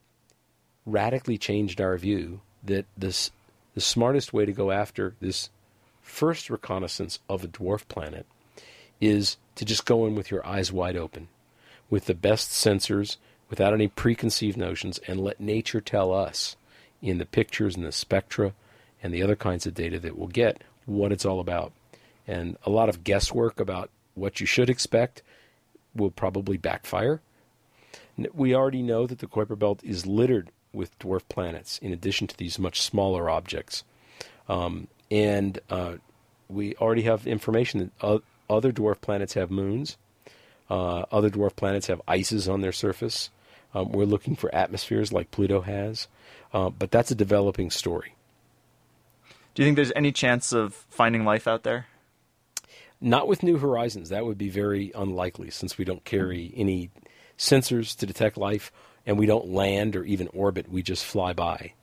radically 0.86 1.38
changed 1.38 1.80
our 1.80 1.98
view 1.98 2.42
that 2.64 2.86
this 2.98 3.32
the 3.74 3.82
smartest 3.82 4.34
way 4.34 4.46
to 4.46 4.52
go 4.52 4.70
after 4.72 5.16
this 5.22 5.50
first 6.02 6.50
reconnaissance 6.50 7.20
of 7.30 7.44
a 7.44 7.48
dwarf 7.48 7.88
planet 7.88 8.26
is 9.00 9.38
to 9.62 9.66
just 9.66 9.86
go 9.86 10.08
in 10.08 10.16
with 10.16 10.32
your 10.32 10.44
eyes 10.44 10.72
wide 10.72 10.98
open, 10.98 11.28
with 11.88 12.06
the 12.06 12.16
best 12.16 12.50
sensors, 12.50 13.18
without 13.48 13.76
any 13.76 13.88
preconceived 13.88 14.58
notions, 14.58 15.00
and 15.08 15.20
let 15.20 15.40
nature 15.40 15.80
tell 15.80 16.12
us 16.12 16.56
in 17.00 17.20
the 17.20 17.28
pictures 17.28 17.76
and 17.76 17.86
the 17.86 17.92
spectra 17.92 18.54
and 19.04 19.14
the 19.14 19.22
other 19.22 19.36
kinds 19.36 19.68
of 19.68 19.76
data 19.76 20.00
that 20.00 20.18
we'll 20.18 20.28
get 20.28 20.64
what 20.88 21.12
it's 21.12 21.26
all 21.26 21.40
about. 21.40 21.74
And 22.28 22.58
a 22.66 22.72
lot 22.72 22.90
of 22.90 23.04
guesswork 23.04 23.60
about 23.60 23.92
what 24.16 24.40
you 24.40 24.48
should 24.48 24.68
expect 24.68 25.22
will 25.96 26.10
probably 26.10 26.58
backfire. 26.58 27.22
We 28.34 28.56
already 28.56 28.82
know 28.82 29.06
that 29.06 29.20
the 29.20 29.28
Kuiper 29.28 29.60
Belt 29.60 29.84
is 29.84 30.08
littered 30.08 30.50
with 30.74 30.98
dwarf 30.98 31.22
planets, 31.30 31.78
in 31.84 31.94
addition 31.94 32.26
to 32.26 32.36
these 32.36 32.58
much 32.58 32.82
smaller 32.82 33.30
objects. 33.30 33.84
Um, 34.50 34.88
and 35.12 35.60
uh, 35.70 35.98
we 36.50 36.74
already 36.78 37.04
have 37.04 37.28
information 37.28 37.92
that 38.02 38.24
other 38.52 38.72
dwarf 38.72 39.02
planets 39.02 39.34
have 39.34 39.50
moons. 39.50 39.98
Uh, 40.70 41.06
other 41.12 41.30
dwarf 41.30 41.56
planets 41.56 41.88
have 41.88 42.02
ices 42.08 42.48
on 42.48 42.62
their 42.62 42.72
surface. 42.72 43.30
Um, 43.74 43.92
we're 43.92 44.06
looking 44.06 44.36
for 44.36 44.54
atmospheres 44.54 45.12
like 45.12 45.32
Pluto 45.32 45.62
has. 45.62 46.08
Uh, 46.54 46.70
but 46.70 46.92
that's 46.92 47.12
a 47.12 47.16
developing 47.16 47.72
story. 47.72 48.16
Do 49.54 49.62
you 49.62 49.68
think 49.68 49.76
there's 49.76 49.92
any 49.96 50.12
chance 50.12 50.54
of 50.54 50.74
finding 50.90 51.26
life 51.26 51.48
out 51.48 51.64
there? 51.64 51.88
Not 53.00 53.28
with 53.28 53.44
New 53.44 53.58
Horizons. 53.58 54.10
That 54.10 54.26
would 54.26 54.38
be 54.38 54.50
very 54.50 54.92
unlikely 54.96 55.50
since 55.50 55.78
we 55.78 55.86
don't 55.86 56.04
carry 56.06 56.54
any 56.56 56.90
sensors 57.38 57.98
to 57.98 58.06
detect 58.06 58.38
life 58.38 58.72
and 59.06 59.18
we 59.18 59.26
don't 59.26 59.48
land 59.48 59.96
or 59.96 60.04
even 60.04 60.28
orbit. 60.30 60.70
We 60.70 60.84
just 60.84 61.04
fly 61.04 61.34
by. 61.34 61.74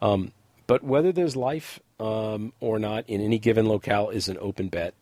Um, 0.00 0.32
but 0.66 0.84
whether 0.84 1.12
there's 1.12 1.34
life 1.34 1.80
um, 1.98 2.52
or 2.60 2.78
not 2.78 3.08
in 3.08 3.20
any 3.20 3.38
given 3.38 3.66
locale 3.66 4.10
is 4.10 4.28
an 4.28 4.38
open 4.40 4.68
bet. 4.68 4.94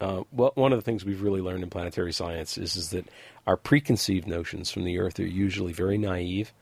Uh, 0.00 0.22
well, 0.30 0.52
one 0.54 0.72
of 0.72 0.78
the 0.78 0.82
things 0.82 1.04
we've 1.04 1.22
really 1.22 1.40
learned 1.40 1.62
in 1.62 1.70
planetary 1.70 2.12
science 2.12 2.56
is, 2.56 2.76
is 2.76 2.90
that 2.90 3.08
our 3.46 3.56
preconceived 3.56 4.26
notions 4.26 4.70
from 4.70 4.84
the 4.84 4.98
Earth 4.98 5.18
are 5.18 5.26
usually 5.26 5.72
very 5.72 5.98
naive. 5.98 6.52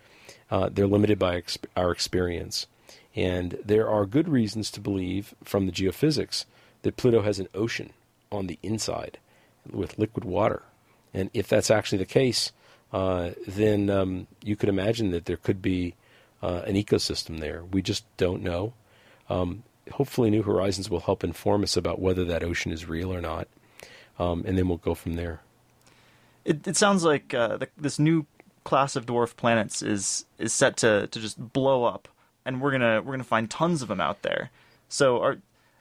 Uh, 0.51 0.69
they're 0.73 0.87
limited 0.87 1.19
by 1.19 1.43
our 1.77 1.91
experience. 1.91 2.67
And 3.15 3.59
there 3.65 3.89
are 3.89 4.07
good 4.07 4.29
reasons 4.29 4.71
to 4.73 4.81
believe 4.81 5.35
from 5.43 5.67
the 5.67 5.73
geophysics 5.73 6.45
that 6.83 6.97
Pluto 6.97 7.23
has 7.23 7.39
an 7.39 7.49
ocean 7.55 7.93
on 8.31 8.47
the 8.47 8.59
inside 8.63 9.19
with 9.71 9.99
liquid 9.99 10.25
water. 10.25 10.63
And 11.13 11.31
if 11.33 11.49
that's 11.49 11.71
actually 11.71 11.99
the 11.99 12.07
case, 12.07 12.53
uh, 12.93 13.31
then 13.47 13.91
um, 13.91 14.27
you 14.45 14.57
could 14.57 14.69
imagine 14.69 15.11
that 15.11 15.25
there 15.25 15.37
could 15.37 15.61
be 15.61 15.95
uh, 16.43 16.63
an 16.67 16.75
ecosystem 16.75 17.41
there. 17.41 17.65
We 17.65 17.83
just 17.83 18.05
don't 18.17 18.43
know. 18.43 18.75
Um, 19.29 19.65
hopefully, 19.93 20.31
New 20.31 20.43
Horizons 20.43 20.91
will 20.91 21.01
help 21.01 21.25
inform 21.25 21.63
us 21.63 21.77
about 21.77 22.01
whether 22.01 22.25
that 22.25 22.43
ocean 22.43 22.73
is 22.73 22.87
real 22.87 23.13
or 23.13 23.21
not, 23.21 23.49
um, 24.19 24.45
and 24.47 24.57
then 24.57 24.69
we'll 24.69 24.79
go 24.79 24.95
from 24.95 25.15
there. 25.15 25.41
It, 26.45 26.67
it 26.67 26.77
sounds 26.77 27.05
like 27.05 27.35
uh, 27.35 27.57
the, 27.57 27.69
this 27.77 27.99
new 27.99 28.27
class 28.65 28.97
of 28.97 29.07
dwarf 29.07 29.37
planets 29.37 29.83
is 29.83 30.27
is 30.39 30.53
set 30.53 30.77
to, 30.79 31.07
to 31.09 31.21
just 31.21 31.53
blow 31.53 31.85
up, 31.85 32.09
and 32.45 32.61
we're 32.61 32.73
gonna 32.73 33.03
we're 33.03 33.13
gonna 33.13 33.25
find 33.25 33.51
tons 33.51 33.83
of 33.83 33.89
them 33.89 34.01
out 34.01 34.23
there. 34.23 34.51
So 34.89 35.21
our 35.21 35.39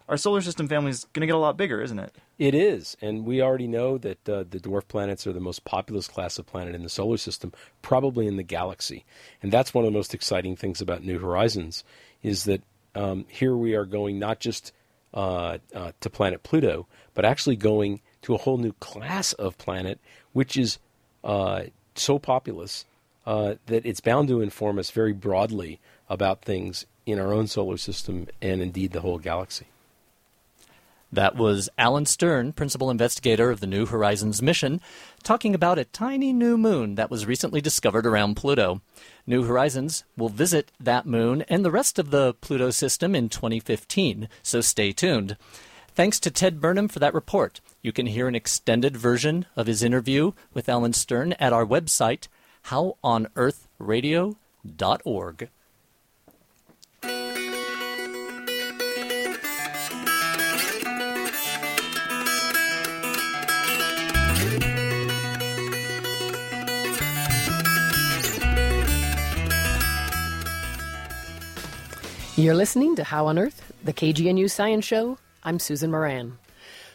our 0.07 0.17
solar 0.17 0.41
system 0.41 0.67
family 0.67 0.91
is 0.91 1.05
gonna 1.13 1.25
get 1.25 1.35
a 1.35 1.39
lot 1.39 1.57
bigger, 1.57 1.81
isn't 1.81 1.99
it? 1.99 2.15
It 2.37 2.53
is, 2.53 2.97
and 3.01 3.25
we 3.25 3.41
already 3.41 3.67
know 3.67 3.97
that 3.97 4.29
uh, 4.29 4.43
the 4.49 4.59
dwarf 4.59 4.87
planets 4.87 5.25
are 5.25 5.33
the 5.33 5.39
most 5.39 5.65
populous 5.65 6.07
class 6.07 6.37
of 6.37 6.45
planet 6.45 6.75
in 6.75 6.83
the 6.83 6.89
solar 6.89 7.17
system, 7.17 7.53
probably 7.81 8.27
in 8.27 8.37
the 8.37 8.43
galaxy. 8.43 9.05
And 9.41 9.51
that's 9.51 9.73
one 9.73 9.85
of 9.85 9.91
the 9.91 9.97
most 9.97 10.13
exciting 10.13 10.55
things 10.55 10.81
about 10.81 11.03
New 11.03 11.19
Horizons 11.19 11.83
is 12.21 12.43
that 12.45 12.61
um, 12.95 13.25
here 13.29 13.55
we 13.55 13.75
are 13.75 13.85
going 13.85 14.17
not 14.19 14.39
just 14.39 14.71
uh, 15.13 15.57
uh, 15.73 15.91
to 15.99 16.09
planet 16.09 16.43
Pluto, 16.43 16.87
but 17.13 17.25
actually 17.25 17.55
going 17.55 18.01
to 18.21 18.33
a 18.33 18.37
whole 18.37 18.57
new 18.57 18.73
class 18.73 19.33
of 19.33 19.57
planet, 19.57 19.99
which 20.33 20.57
is 20.57 20.79
uh, 21.23 21.63
so 21.95 22.19
populous 22.19 22.85
uh, 23.25 23.55
that 23.67 23.85
it's 23.85 23.99
bound 23.99 24.27
to 24.27 24.41
inform 24.41 24.79
us 24.79 24.91
very 24.91 25.13
broadly 25.13 25.79
about 26.09 26.41
things 26.41 26.85
in 27.05 27.19
our 27.19 27.33
own 27.33 27.47
solar 27.47 27.77
system 27.77 28.27
and 28.41 28.61
indeed 28.61 28.91
the 28.91 29.01
whole 29.01 29.19
galaxy. 29.19 29.67
That 31.15 31.35
was 31.37 31.69
Alan 31.77 32.05
Stern, 32.05 32.51
principal 32.51 32.89
investigator 32.89 33.49
of 33.49 33.61
the 33.61 33.67
New 33.67 33.85
Horizons 33.85 34.41
mission, 34.41 34.81
talking 35.23 35.55
about 35.55 35.79
a 35.79 35.85
tiny 35.85 36.33
new 36.33 36.57
moon 36.57 36.95
that 36.95 37.09
was 37.09 37.25
recently 37.25 37.61
discovered 37.61 38.05
around 38.05 38.35
Pluto. 38.35 38.81
New 39.25 39.45
Horizons 39.45 40.03
will 40.17 40.27
visit 40.27 40.73
that 40.77 41.05
moon 41.05 41.43
and 41.47 41.63
the 41.63 41.71
rest 41.71 41.97
of 41.97 42.11
the 42.11 42.33
Pluto 42.33 42.69
system 42.69 43.15
in 43.15 43.29
2015, 43.29 44.27
so 44.43 44.59
stay 44.59 44.91
tuned. 44.91 45.37
Thanks 45.93 46.19
to 46.19 46.29
Ted 46.29 46.59
Burnham 46.59 46.89
for 46.89 46.99
that 46.99 47.13
report. 47.13 47.61
You 47.81 47.93
can 47.93 48.07
hear 48.07 48.27
an 48.27 48.35
extended 48.35 48.97
version 48.97 49.45
of 49.55 49.67
his 49.67 49.83
interview 49.83 50.33
with 50.53 50.67
Alan 50.67 50.91
Stern 50.91 51.31
at 51.39 51.53
our 51.53 51.65
website, 51.65 52.27
howonearthradio.org. 52.65 55.49
You're 72.37 72.53
listening 72.53 72.97
to 72.97 73.05
How 73.05 73.27
on 73.27 73.39
Earth, 73.39 73.71
the 73.81 73.93
KGNU 73.93 74.51
Science 74.51 74.83
Show. 74.83 75.17
I'm 75.45 75.57
Susan 75.57 75.89
Moran. 75.89 76.37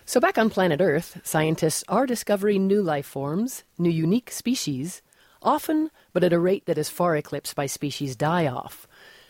So, 0.04 0.20
back 0.20 0.36
on 0.36 0.50
planet 0.50 0.82
Earth, 0.82 1.18
scientists 1.24 1.82
are 1.88 2.04
discovering 2.04 2.66
new 2.66 2.82
life 2.82 3.06
forms, 3.06 3.64
new 3.78 3.88
unique 3.88 4.30
species, 4.30 5.00
often, 5.40 5.90
but 6.12 6.22
at 6.22 6.34
a 6.34 6.38
rate 6.38 6.66
that 6.66 6.76
is 6.76 6.90
far 6.90 7.16
eclipsed 7.16 7.56
by 7.56 7.64
species 7.64 8.16
die 8.16 8.48
off. 8.48 8.86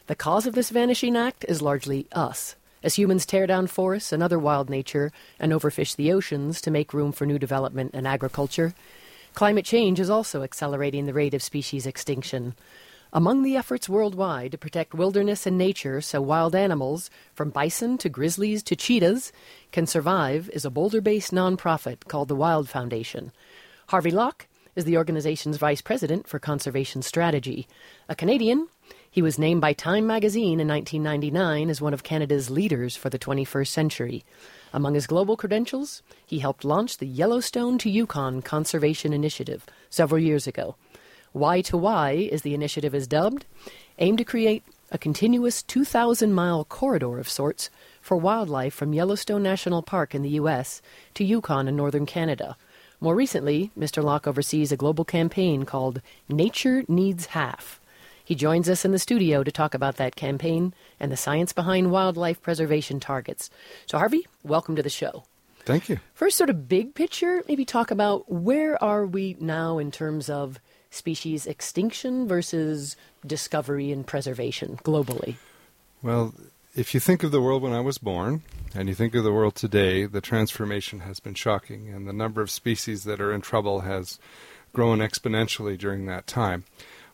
The 0.09 0.17
cause 0.17 0.49
of 0.49 0.57
this 0.57 0.71
vanishing 0.71 1.17
act 1.17 1.45
is 1.49 1.63
largely 1.63 2.09
us, 2.11 2.57
as 2.83 2.97
humans 2.97 3.25
tear 3.25 3.47
down 3.47 3.69
forests 3.69 4.13
and 4.13 4.21
other 4.21 4.39
wild 4.41 4.69
nature 4.69 5.13
and 5.39 5.53
overfish 5.53 5.95
the 5.95 6.11
oceans 6.11 6.61
to 6.63 6.73
make 6.73 6.93
room 6.93 7.13
for 7.13 7.25
new 7.25 7.39
development 7.39 7.93
and 7.95 8.09
agriculture. 8.09 8.75
Climate 9.35 9.65
change 9.65 10.01
is 10.01 10.11
also 10.11 10.43
accelerating 10.43 11.07
the 11.07 11.15
rate 11.15 11.35
of 11.35 11.43
species 11.43 11.87
extinction. 11.87 12.57
Among 13.13 13.43
the 13.43 13.57
efforts 13.57 13.89
worldwide 13.89 14.53
to 14.53 14.59
protect 14.59 14.95
wilderness 14.95 15.45
and 15.45 15.59
nature 15.59 16.01
so 16.01 16.21
wild 16.21 16.55
animals, 16.55 17.11
from 17.35 17.51
bison 17.51 17.99
to 17.99 18.09
grizzlies 18.09 18.63
to 18.63 18.77
cheetahs, 18.77 19.33
can 19.73 19.87
survive 19.87 20.49
is 20.53 20.65
a 20.65 20.71
Boulder 20.71 21.01
based 21.01 21.33
nonprofit 21.33 22.07
called 22.07 22.29
the 22.29 22.37
Wild 22.37 22.69
Foundation. 22.69 23.33
Harvey 23.89 24.13
Locke 24.13 24.47
is 24.77 24.85
the 24.85 24.97
organization's 24.97 25.57
vice 25.57 25.81
president 25.81 26.29
for 26.29 26.39
conservation 26.39 27.03
strategy. 27.03 27.67
A 28.09 28.15
Canadian, 28.15 28.69
he 29.11 29.23
was 29.23 29.41
named 29.41 29.61
by 29.61 29.73
Time 29.73 30.07
magazine 30.07 30.61
in 30.61 30.69
1999 30.69 31.69
as 31.69 31.81
one 31.81 31.93
of 31.93 32.05
Canada's 32.05 32.49
leaders 32.49 32.95
for 32.95 33.11
the 33.11 33.19
21st 33.19 33.67
century. 33.67 34.25
Among 34.73 34.95
his 34.95 35.09
global 35.09 35.37
credentials, 35.37 36.05
he 36.25 36.39
helped 36.39 36.65
launch 36.65 36.99
the 36.99 37.09
Yellowstone 37.09 37.77
to 37.79 37.91
Yukon 37.91 38.41
Conservation 38.41 39.13
Initiative 39.13 39.67
several 39.89 40.23
years 40.23 40.47
ago. 40.47 40.77
Y 41.33 41.61
to 41.63 41.77
Y, 41.77 42.29
as 42.33 42.43
the 42.43 42.55
initiative 42.55 42.95
is 42.95 43.07
dubbed, 43.07 43.47
aim 43.99 44.17
to 44.17 44.25
create 44.25 44.65
a 44.91 44.99
continuous 44.99 45.63
2,000 45.63 46.33
mile 46.33 46.65
corridor 46.65 47.19
of 47.19 47.29
sorts 47.29 47.71
for 48.01 48.17
wildlife 48.17 48.75
from 48.75 48.93
Yellowstone 48.93 49.43
National 49.43 49.83
Park 49.83 50.15
in 50.15 50.23
the 50.23 50.31
U.S. 50.31 50.83
to 51.15 51.25
Yukon 51.25 51.69
in 51.69 51.77
northern 51.77 52.07
Canada. 52.07 52.57
More 53.01 53.15
recently, 53.15 53.71
Mr. 53.79 54.03
Locke 54.03 54.27
oversees 54.27 54.73
a 54.73 54.77
global 54.77 55.05
campaign 55.05 55.65
called 55.65 56.03
Nature 56.29 56.85
Needs 56.89 57.27
Half. 57.27 57.81
He 58.25 58.35
joins 58.35 58.69
us 58.69 58.85
in 58.85 58.93
the 58.93 58.99
studio 58.99 59.43
to 59.43 59.51
talk 59.51 59.75
about 59.75 59.97
that 59.97 60.17
campaign 60.17 60.75
and 60.99 61.11
the 61.11 61.17
science 61.17 61.53
behind 61.53 61.91
wildlife 61.91 62.43
preservation 62.43 63.01
targets. 63.01 63.51
So, 63.87 63.99
Harvey, 63.99 64.27
welcome 64.43 64.77
to 64.77 64.83
the 64.83 64.91
show. 64.91 65.25
Thank 65.65 65.89
you. 65.89 65.99
First, 66.15 66.37
sort 66.37 66.51
of 66.51 66.69
big 66.69 66.95
picture, 66.95 67.43
maybe 67.49 67.65
talk 67.65 67.91
about 67.91 68.31
where 68.31 68.83
are 68.83 69.07
we 69.07 69.37
now 69.41 69.79
in 69.79 69.91
terms 69.91 70.29
of 70.29 70.61
species 70.91 71.47
extinction 71.47 72.27
versus 72.27 72.97
discovery 73.27 73.93
and 73.93 74.07
preservation 74.07 74.79
globally? 74.85 75.37
Well, 76.03 76.35
if 76.75 76.95
you 76.95 77.01
think 77.01 77.23
of 77.23 77.31
the 77.31 77.41
world 77.41 77.63
when 77.63 77.73
I 77.73 77.81
was 77.81 77.99
born 77.99 78.43
and 78.75 78.89
you 78.89 78.95
think 78.95 79.15
of 79.15 79.25
the 79.25 79.33
world 79.33 79.55
today, 79.55 80.07
the 80.07 80.21
transformation 80.21 81.01
has 81.01 81.21
been 81.21 81.35
shocking, 81.35 81.89
and 81.89 82.07
the 82.07 82.13
number 82.13 82.41
of 82.41 82.51
species 82.51 83.05
that 83.05 83.21
are 83.21 83.33
in 83.33 83.41
trouble 83.41 83.81
has 83.81 84.19
grown 84.73 84.99
exponentially 84.99 85.77
during 85.77 86.07
that 86.07 86.27
time. 86.27 86.65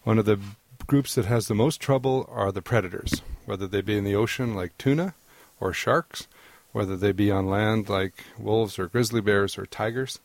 One 0.04 0.18
of 0.18 0.26
the 0.26 0.38
groups 0.86 1.14
that 1.14 1.24
has 1.24 1.48
the 1.48 1.54
most 1.54 1.80
trouble 1.80 2.28
are 2.30 2.52
the 2.52 2.62
predators, 2.62 3.22
whether 3.44 3.66
they 3.66 3.80
be 3.80 3.96
in 3.96 4.04
the 4.04 4.14
ocean 4.14 4.54
like 4.54 4.76
tuna 4.78 5.14
or 5.58 5.72
sharks, 5.72 6.28
whether 6.72 6.96
they 6.96 7.12
be 7.12 7.30
on 7.30 7.46
land 7.46 7.88
like 7.88 8.24
wolves 8.38 8.78
or 8.78 8.86
grizzly 8.86 9.20
bears 9.20 9.56
or 9.56 9.66
tigers. 9.66 10.18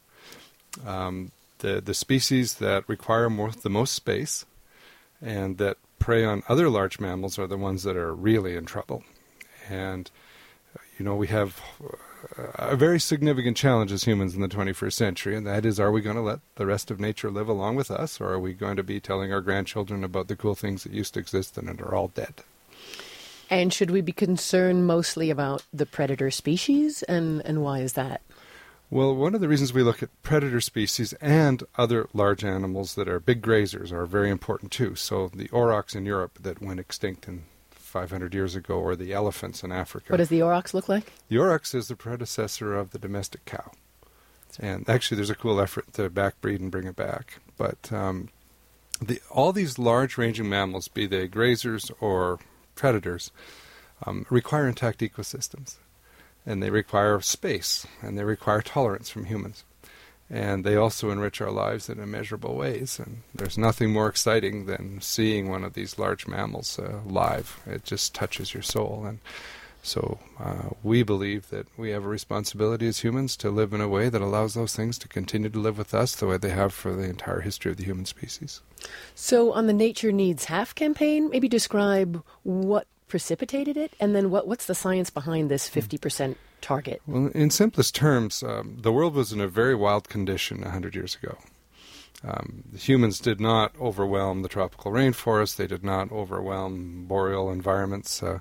Um, 0.85 1.31
the 1.61 1.81
the 1.81 1.93
species 1.93 2.55
that 2.55 2.87
require 2.87 3.29
more, 3.29 3.51
the 3.51 3.69
most 3.69 3.93
space 3.93 4.45
and 5.21 5.57
that 5.57 5.77
prey 5.99 6.25
on 6.25 6.43
other 6.49 6.69
large 6.69 6.99
mammals 6.99 7.37
are 7.39 7.47
the 7.47 7.57
ones 7.57 7.83
that 7.83 7.95
are 7.95 8.13
really 8.13 8.55
in 8.55 8.65
trouble. 8.65 9.03
And 9.69 10.11
you 10.99 11.05
know 11.05 11.15
we 11.15 11.27
have 11.27 11.61
uh, 12.37 12.43
a 12.55 12.75
very 12.75 12.99
significant 12.99 13.57
challenge 13.57 13.91
as 13.91 14.03
humans 14.03 14.35
in 14.35 14.41
the 14.41 14.47
21st 14.47 14.93
century, 14.93 15.35
and 15.35 15.47
that 15.47 15.65
is: 15.65 15.79
Are 15.79 15.91
we 15.91 16.01
going 16.01 16.17
to 16.17 16.21
let 16.21 16.39
the 16.55 16.65
rest 16.65 16.91
of 16.91 16.99
nature 16.99 17.31
live 17.31 17.47
along 17.47 17.75
with 17.75 17.89
us, 17.89 18.19
or 18.19 18.29
are 18.29 18.39
we 18.39 18.53
going 18.53 18.75
to 18.75 18.83
be 18.83 18.99
telling 18.99 19.31
our 19.31 19.41
grandchildren 19.41 20.03
about 20.03 20.27
the 20.27 20.35
cool 20.35 20.55
things 20.55 20.83
that 20.83 20.91
used 20.91 21.13
to 21.13 21.19
exist 21.19 21.57
and 21.57 21.81
are 21.81 21.95
all 21.95 22.09
dead? 22.09 22.43
And 23.49 23.73
should 23.73 23.91
we 23.91 23.99
be 23.99 24.13
concerned 24.13 24.87
mostly 24.87 25.29
about 25.29 25.65
the 25.73 25.85
predator 25.85 26.31
species, 26.31 27.03
and, 27.03 27.45
and 27.45 27.61
why 27.61 27.79
is 27.79 27.93
that? 27.93 28.21
Well, 28.91 29.15
one 29.15 29.33
of 29.33 29.39
the 29.39 29.47
reasons 29.47 29.71
we 29.73 29.83
look 29.83 30.03
at 30.03 30.09
predator 30.21 30.59
species 30.59 31.13
and 31.13 31.63
other 31.77 32.09
large 32.13 32.43
animals 32.43 32.95
that 32.95 33.07
are 33.07 33.21
big 33.21 33.41
grazers 33.41 33.93
are 33.93 34.05
very 34.05 34.29
important 34.29 34.73
too. 34.73 34.95
So 34.95 35.31
the 35.33 35.47
aurochs 35.53 35.95
in 35.95 36.05
Europe 36.05 36.37
that 36.41 36.61
went 36.61 36.81
extinct 36.81 37.25
in 37.25 37.43
500 37.71 38.33
years 38.33 38.53
ago, 38.53 38.75
or 38.75 38.97
the 38.97 39.13
elephants 39.13 39.63
in 39.63 39.71
Africa. 39.71 40.11
What 40.11 40.17
does 40.17 40.27
the 40.27 40.41
aurochs 40.41 40.73
look 40.73 40.89
like? 40.89 41.13
The 41.29 41.37
aurochs 41.37 41.73
is 41.73 41.87
the 41.87 41.95
predecessor 41.95 42.75
of 42.75 42.91
the 42.91 42.99
domestic 42.99 43.45
cow. 43.45 43.71
And 44.59 44.87
actually, 44.89 45.15
there's 45.15 45.29
a 45.29 45.35
cool 45.35 45.61
effort 45.61 45.93
to 45.93 46.09
backbreed 46.09 46.59
and 46.59 46.69
bring 46.69 46.85
it 46.85 46.97
back. 46.97 47.39
But 47.57 47.91
um, 47.93 48.27
the, 49.01 49.21
all 49.29 49.53
these 49.53 49.79
large 49.79 50.17
ranging 50.17 50.49
mammals, 50.49 50.89
be 50.89 51.07
they 51.07 51.29
grazers 51.29 51.91
or 52.01 52.39
predators, 52.75 53.31
um, 54.05 54.25
require 54.29 54.67
intact 54.67 54.99
ecosystems. 54.99 55.75
And 56.45 56.61
they 56.61 56.69
require 56.69 57.21
space, 57.21 57.85
and 58.01 58.17
they 58.17 58.23
require 58.23 58.61
tolerance 58.61 59.09
from 59.09 59.25
humans. 59.25 59.63
And 60.29 60.63
they 60.63 60.75
also 60.75 61.11
enrich 61.11 61.41
our 61.41 61.51
lives 61.51 61.89
in 61.89 61.99
immeasurable 61.99 62.55
ways. 62.55 62.99
And 62.99 63.23
there's 63.35 63.57
nothing 63.57 63.91
more 63.91 64.07
exciting 64.07 64.65
than 64.65 65.01
seeing 65.01 65.49
one 65.49 65.63
of 65.65 65.73
these 65.73 65.99
large 65.99 66.25
mammals 66.25 66.79
uh, 66.79 67.01
live. 67.05 67.59
It 67.67 67.83
just 67.83 68.15
touches 68.15 68.53
your 68.53 68.63
soul. 68.63 69.03
And 69.05 69.19
so 69.83 70.19
uh, 70.39 70.69
we 70.83 71.03
believe 71.03 71.49
that 71.49 71.65
we 71.77 71.89
have 71.89 72.05
a 72.05 72.07
responsibility 72.07 72.87
as 72.87 72.99
humans 72.99 73.35
to 73.37 73.49
live 73.49 73.73
in 73.73 73.81
a 73.81 73.87
way 73.87 74.09
that 74.09 74.21
allows 74.21 74.53
those 74.53 74.75
things 74.75 74.97
to 74.99 75.07
continue 75.07 75.49
to 75.49 75.59
live 75.59 75.77
with 75.77 75.93
us 75.93 76.15
the 76.15 76.27
way 76.27 76.37
they 76.37 76.49
have 76.49 76.73
for 76.73 76.93
the 76.93 77.03
entire 77.09 77.41
history 77.41 77.71
of 77.71 77.77
the 77.77 77.83
human 77.83 78.05
species. 78.05 78.61
So, 79.15 79.51
on 79.51 79.67
the 79.67 79.73
Nature 79.73 80.11
Needs 80.11 80.45
Half 80.45 80.75
campaign, 80.75 81.29
maybe 81.29 81.47
describe 81.47 82.23
what 82.43 82.87
precipitated 83.11 83.75
it, 83.75 83.93
and 83.99 84.15
then 84.15 84.31
what, 84.31 84.47
what's 84.47 84.67
the 84.67 84.73
science 84.73 85.09
behind 85.09 85.51
this 85.51 85.69
50% 85.69 86.35
target? 86.61 87.01
Well, 87.05 87.27
in 87.35 87.49
simplest 87.49 87.93
terms, 87.93 88.41
um, 88.41 88.77
the 88.79 88.93
world 88.93 89.15
was 89.15 89.33
in 89.33 89.41
a 89.41 89.49
very 89.49 89.75
wild 89.75 90.07
condition 90.07 90.61
100 90.61 90.95
years 90.95 91.17
ago. 91.21 91.37
Um, 92.23 92.63
the 92.71 92.79
humans 92.79 93.19
did 93.19 93.41
not 93.41 93.73
overwhelm 93.81 94.43
the 94.43 94.47
tropical 94.47 94.93
rainforest, 94.93 95.57
they 95.57 95.67
did 95.67 95.83
not 95.83 96.09
overwhelm 96.09 97.03
boreal 97.05 97.51
environments. 97.51 98.23
Uh, 98.23 98.39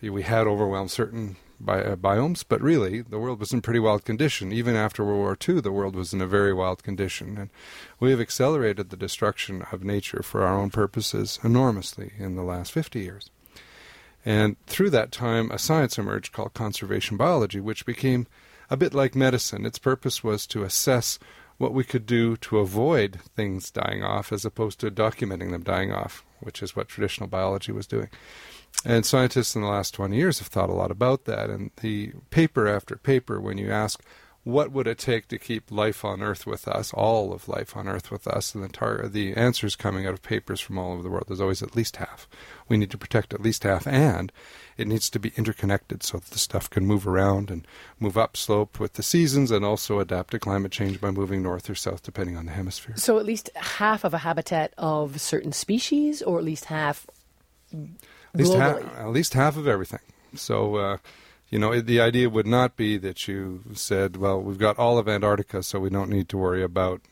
we 0.00 0.22
had 0.22 0.46
overwhelmed 0.46 0.92
certain 0.92 1.34
bi- 1.58 1.82
uh, 1.82 1.96
biomes, 1.96 2.44
but 2.48 2.60
really 2.60 3.00
the 3.00 3.18
world 3.18 3.40
was 3.40 3.52
in 3.52 3.60
pretty 3.60 3.80
wild 3.80 4.04
condition. 4.04 4.52
Even 4.52 4.76
after 4.76 5.04
World 5.04 5.18
War 5.18 5.36
II, 5.48 5.62
the 5.62 5.72
world 5.72 5.96
was 5.96 6.12
in 6.12 6.20
a 6.20 6.28
very 6.28 6.54
wild 6.54 6.84
condition, 6.84 7.36
and 7.38 7.50
we 7.98 8.12
have 8.12 8.20
accelerated 8.20 8.90
the 8.90 8.96
destruction 8.96 9.62
of 9.72 9.82
nature 9.82 10.22
for 10.22 10.44
our 10.44 10.56
own 10.56 10.70
purposes 10.70 11.40
enormously 11.42 12.12
in 12.18 12.36
the 12.36 12.44
last 12.44 12.70
50 12.70 13.00
years. 13.00 13.30
And 14.26 14.56
through 14.66 14.90
that 14.90 15.12
time, 15.12 15.52
a 15.52 15.58
science 15.58 15.98
emerged 15.98 16.32
called 16.32 16.52
conservation 16.52 17.16
biology, 17.16 17.60
which 17.60 17.86
became 17.86 18.26
a 18.68 18.76
bit 18.76 18.92
like 18.92 19.14
medicine. 19.14 19.64
Its 19.64 19.78
purpose 19.78 20.24
was 20.24 20.48
to 20.48 20.64
assess 20.64 21.20
what 21.58 21.72
we 21.72 21.84
could 21.84 22.04
do 22.04 22.36
to 22.38 22.58
avoid 22.58 23.20
things 23.36 23.70
dying 23.70 24.02
off 24.02 24.32
as 24.32 24.44
opposed 24.44 24.80
to 24.80 24.90
documenting 24.90 25.52
them 25.52 25.62
dying 25.62 25.92
off, 25.92 26.24
which 26.40 26.60
is 26.60 26.74
what 26.74 26.88
traditional 26.88 27.28
biology 27.28 27.70
was 27.70 27.86
doing. 27.86 28.08
And 28.84 29.06
scientists 29.06 29.54
in 29.54 29.62
the 29.62 29.68
last 29.68 29.94
20 29.94 30.16
years 30.16 30.40
have 30.40 30.48
thought 30.48 30.70
a 30.70 30.74
lot 30.74 30.90
about 30.90 31.24
that. 31.24 31.48
And 31.48 31.70
the 31.80 32.12
paper 32.30 32.66
after 32.66 32.96
paper, 32.96 33.40
when 33.40 33.58
you 33.58 33.70
ask, 33.70 34.02
what 34.46 34.70
would 34.70 34.86
it 34.86 34.96
take 34.96 35.26
to 35.26 35.40
keep 35.40 35.72
life 35.72 36.04
on 36.04 36.22
Earth 36.22 36.46
with 36.46 36.68
us, 36.68 36.94
all 36.94 37.32
of 37.32 37.48
life 37.48 37.76
on 37.76 37.88
Earth 37.88 38.12
with 38.12 38.28
us, 38.28 38.54
and 38.54 38.62
the, 38.62 38.68
tar- 38.68 39.08
the 39.08 39.34
answers 39.34 39.74
coming 39.74 40.06
out 40.06 40.12
of 40.12 40.22
papers 40.22 40.60
from 40.60 40.78
all 40.78 40.92
over 40.92 41.02
the 41.02 41.10
world, 41.10 41.24
there's 41.26 41.40
always 41.40 41.64
at 41.64 41.74
least 41.74 41.96
half. 41.96 42.28
We 42.68 42.76
need 42.76 42.92
to 42.92 42.96
protect 42.96 43.34
at 43.34 43.42
least 43.42 43.64
half, 43.64 43.88
and 43.88 44.30
it 44.76 44.86
needs 44.86 45.10
to 45.10 45.18
be 45.18 45.32
interconnected 45.36 46.04
so 46.04 46.18
that 46.18 46.30
the 46.30 46.38
stuff 46.38 46.70
can 46.70 46.86
move 46.86 47.08
around 47.08 47.50
and 47.50 47.66
move 47.98 48.16
upslope 48.16 48.78
with 48.78 48.92
the 48.92 49.02
seasons 49.02 49.50
and 49.50 49.64
also 49.64 49.98
adapt 49.98 50.30
to 50.30 50.38
climate 50.38 50.70
change 50.70 51.00
by 51.00 51.10
moving 51.10 51.42
north 51.42 51.68
or 51.68 51.74
south 51.74 52.04
depending 52.04 52.36
on 52.36 52.46
the 52.46 52.52
hemisphere. 52.52 52.94
So, 52.96 53.18
at 53.18 53.26
least 53.26 53.50
half 53.56 54.04
of 54.04 54.14
a 54.14 54.18
habitat 54.18 54.72
of 54.78 55.20
certain 55.20 55.50
species, 55.50 56.22
or 56.22 56.38
at 56.38 56.44
least 56.44 56.66
half 56.66 57.04
at 57.72 57.80
least, 58.32 58.54
half, 58.54 58.76
at 58.96 59.10
least 59.10 59.34
half 59.34 59.56
of 59.56 59.66
everything. 59.66 59.98
So, 60.36 60.76
uh, 60.76 60.96
you 61.48 61.58
know, 61.58 61.80
the 61.80 62.00
idea 62.00 62.28
would 62.28 62.46
not 62.46 62.76
be 62.76 62.98
that 62.98 63.28
you 63.28 63.62
said, 63.74 64.16
well, 64.16 64.40
we've 64.40 64.58
got 64.58 64.78
all 64.78 64.98
of 64.98 65.08
Antarctica, 65.08 65.62
so 65.62 65.78
we 65.78 65.90
don't 65.90 66.10
need 66.10 66.28
to 66.30 66.36
worry 66.36 66.62
about 66.62 67.02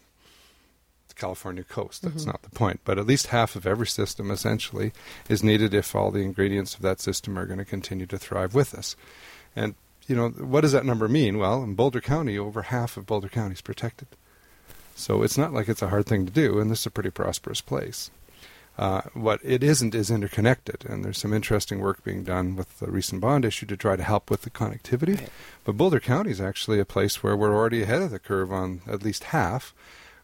the 1.08 1.14
California 1.14 1.62
coast. 1.62 2.02
That's 2.02 2.22
mm-hmm. 2.22 2.30
not 2.30 2.42
the 2.42 2.50
point. 2.50 2.80
But 2.84 2.98
at 2.98 3.06
least 3.06 3.28
half 3.28 3.54
of 3.54 3.66
every 3.66 3.86
system, 3.86 4.30
essentially, 4.30 4.92
is 5.28 5.44
needed 5.44 5.72
if 5.72 5.94
all 5.94 6.10
the 6.10 6.22
ingredients 6.22 6.74
of 6.74 6.82
that 6.82 7.00
system 7.00 7.38
are 7.38 7.46
going 7.46 7.58
to 7.58 7.64
continue 7.64 8.06
to 8.06 8.18
thrive 8.18 8.54
with 8.54 8.74
us. 8.74 8.96
And, 9.54 9.76
you 10.08 10.16
know, 10.16 10.30
what 10.30 10.62
does 10.62 10.72
that 10.72 10.84
number 10.84 11.08
mean? 11.08 11.38
Well, 11.38 11.62
in 11.62 11.74
Boulder 11.74 12.00
County, 12.00 12.36
over 12.36 12.62
half 12.62 12.96
of 12.96 13.06
Boulder 13.06 13.28
County 13.28 13.54
is 13.54 13.60
protected. 13.60 14.08
So 14.96 15.22
it's 15.22 15.38
not 15.38 15.52
like 15.52 15.68
it's 15.68 15.82
a 15.82 15.88
hard 15.88 16.06
thing 16.06 16.26
to 16.26 16.32
do, 16.32 16.58
and 16.58 16.70
this 16.70 16.80
is 16.80 16.86
a 16.86 16.90
pretty 16.90 17.10
prosperous 17.10 17.60
place. 17.60 18.10
Uh, 18.76 19.02
what 19.12 19.40
it 19.44 19.62
isn't 19.62 19.94
is 19.94 20.10
interconnected, 20.10 20.84
and 20.88 21.04
there's 21.04 21.18
some 21.18 21.32
interesting 21.32 21.78
work 21.78 22.02
being 22.02 22.24
done 22.24 22.56
with 22.56 22.80
the 22.80 22.90
recent 22.90 23.20
bond 23.20 23.44
issue 23.44 23.66
to 23.66 23.76
try 23.76 23.94
to 23.94 24.02
help 24.02 24.30
with 24.30 24.42
the 24.42 24.50
connectivity. 24.50 25.16
Right. 25.18 25.28
But 25.64 25.76
Boulder 25.76 26.00
County 26.00 26.32
is 26.32 26.40
actually 26.40 26.80
a 26.80 26.84
place 26.84 27.22
where 27.22 27.36
we're 27.36 27.54
already 27.54 27.82
ahead 27.82 28.02
of 28.02 28.10
the 28.10 28.18
curve 28.18 28.52
on 28.52 28.80
at 28.88 29.04
least 29.04 29.24
half, 29.24 29.72